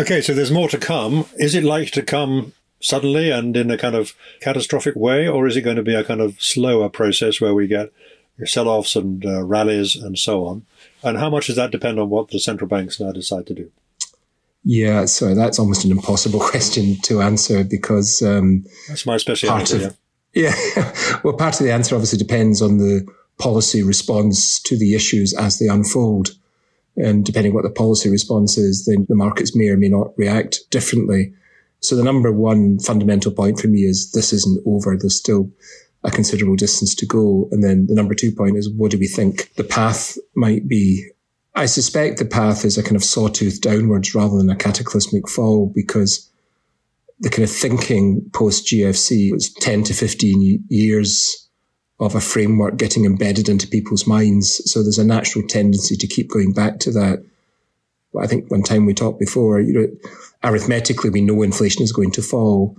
[0.00, 1.26] Okay, so there's more to come.
[1.36, 5.58] Is it likely to come suddenly and in a kind of catastrophic way, or is
[5.58, 7.92] it going to be a kind of slower process where we get
[8.46, 10.64] sell offs and uh, rallies and so on?
[11.02, 13.70] And how much does that depend on what the central banks now decide to do?
[14.64, 19.84] Yeah, so that's almost an impossible question to answer because um, that's my specialty.
[19.84, 19.98] Of,
[20.32, 21.20] yeah, yeah.
[21.24, 25.58] well, part of the answer obviously depends on the policy response to the issues as
[25.58, 26.30] they unfold.
[26.96, 30.60] And depending what the policy response is, then the markets may or may not react
[30.70, 31.32] differently.
[31.80, 34.96] So the number one fundamental point for me is this isn't over.
[34.96, 35.50] There's still
[36.04, 37.48] a considerable distance to go.
[37.52, 41.08] And then the number two point is what do we think the path might be?
[41.54, 45.70] I suspect the path is a kind of sawtooth downwards rather than a cataclysmic fall
[45.74, 46.30] because
[47.20, 51.48] the kind of thinking post GFC was 10 to 15 years
[52.00, 54.62] of a framework getting embedded into people's minds.
[54.70, 57.22] So there's a natural tendency to keep going back to that.
[58.18, 59.86] I think one time we talked before, you know,
[60.42, 62.76] arithmetically, we know inflation is going to fall.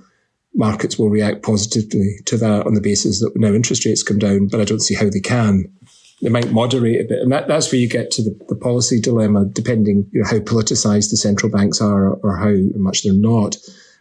[0.56, 4.48] Markets will react positively to that on the basis that now interest rates come down,
[4.48, 5.72] but I don't see how they can.
[6.22, 7.20] They might moderate a bit.
[7.20, 10.40] And that, that's where you get to the, the policy dilemma, depending you know, how
[10.40, 13.56] politicized the central banks are or how much they're not.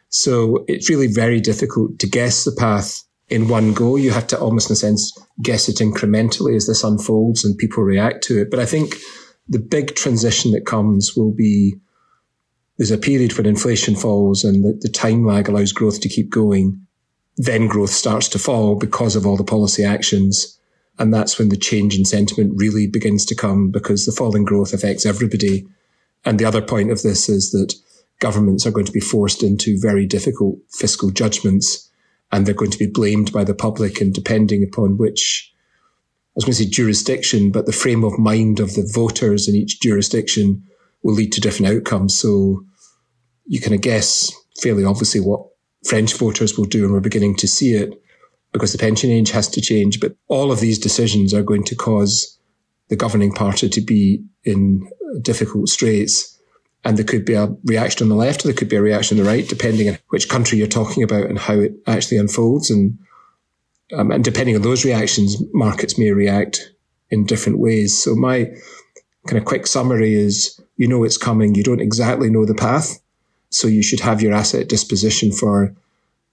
[0.09, 3.97] So it's really very difficult to guess the path in one go.
[3.97, 7.85] You have to almost, in a sense, guess it incrementally as this unfolds and people
[7.85, 8.51] react to it.
[8.51, 8.97] But I think
[9.49, 11.77] the big transition that comes will be
[12.77, 16.31] there's a period when inflation falls and the, the time lag allows growth to keep
[16.31, 16.87] going.
[17.37, 20.59] Then growth starts to fall because of all the policy actions.
[20.99, 24.73] And that's when the change in sentiment really begins to come because the falling growth
[24.73, 25.67] affects everybody.
[26.25, 27.75] And the other point of this is that
[28.19, 31.90] governments are going to be forced into very difficult fiscal judgments
[32.33, 34.01] and they're going to be blamed by the public.
[34.01, 38.61] And depending upon which, I was going to say jurisdiction, but the frame of mind
[38.61, 40.63] of the voters in each jurisdiction
[41.03, 42.19] will lead to different outcomes.
[42.19, 42.65] So
[43.47, 45.47] you can guess fairly obviously what
[45.87, 47.91] French voters will do, and we're beginning to see it
[48.53, 50.01] because the pension age has to change.
[50.01, 52.39] But all of these decisions are going to cause
[52.89, 54.89] the governing party to be in
[55.23, 56.40] difficult straits.
[56.85, 59.19] And there could be a reaction on the left or there could be a reaction
[59.19, 62.71] on the right, depending on which country you're talking about and how it actually unfolds.
[62.71, 62.99] And,
[63.95, 66.73] um, and depending on those reactions, markets may react
[67.11, 68.03] in different ways.
[68.03, 68.47] So my
[69.27, 71.55] kind of quick summary is, you know, it's coming.
[71.55, 73.01] You don't exactly know the path.
[73.51, 75.75] So you should have your asset disposition for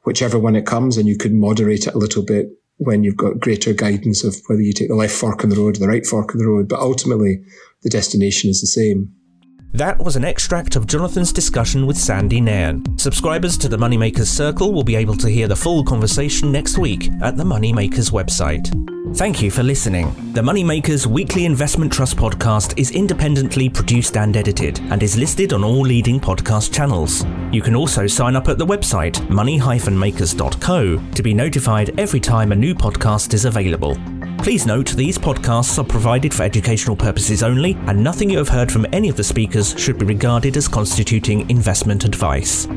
[0.03, 3.39] whichever one it comes and you could moderate it a little bit when you've got
[3.39, 6.05] greater guidance of whether you take the left fork in the road or the right
[6.05, 6.69] fork in the road.
[6.69, 7.43] But ultimately,
[7.81, 9.13] the destination is the same.
[9.73, 12.97] That was an extract of Jonathan's discussion with Sandy Nairn.
[12.97, 17.09] Subscribers to the Moneymakers Circle will be able to hear the full conversation next week
[17.21, 18.73] at the Moneymakers website.
[19.15, 20.13] Thank you for listening.
[20.33, 25.63] The Moneymakers Weekly Investment Trust podcast is independently produced and edited and is listed on
[25.63, 27.25] all leading podcast channels.
[27.51, 32.55] You can also sign up at the website money-makers.co to be notified every time a
[32.55, 33.97] new podcast is available.
[34.39, 38.71] Please note these podcasts are provided for educational purposes only, and nothing you have heard
[38.71, 42.67] from any of the speakers should be regarded as constituting investment advice.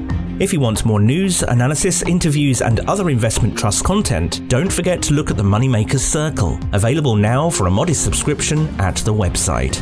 [0.40, 5.14] If you want more news, analysis, interviews, and other investment trust content, don't forget to
[5.14, 9.78] look at the Moneymakers Circle, available now for a modest subscription at the website.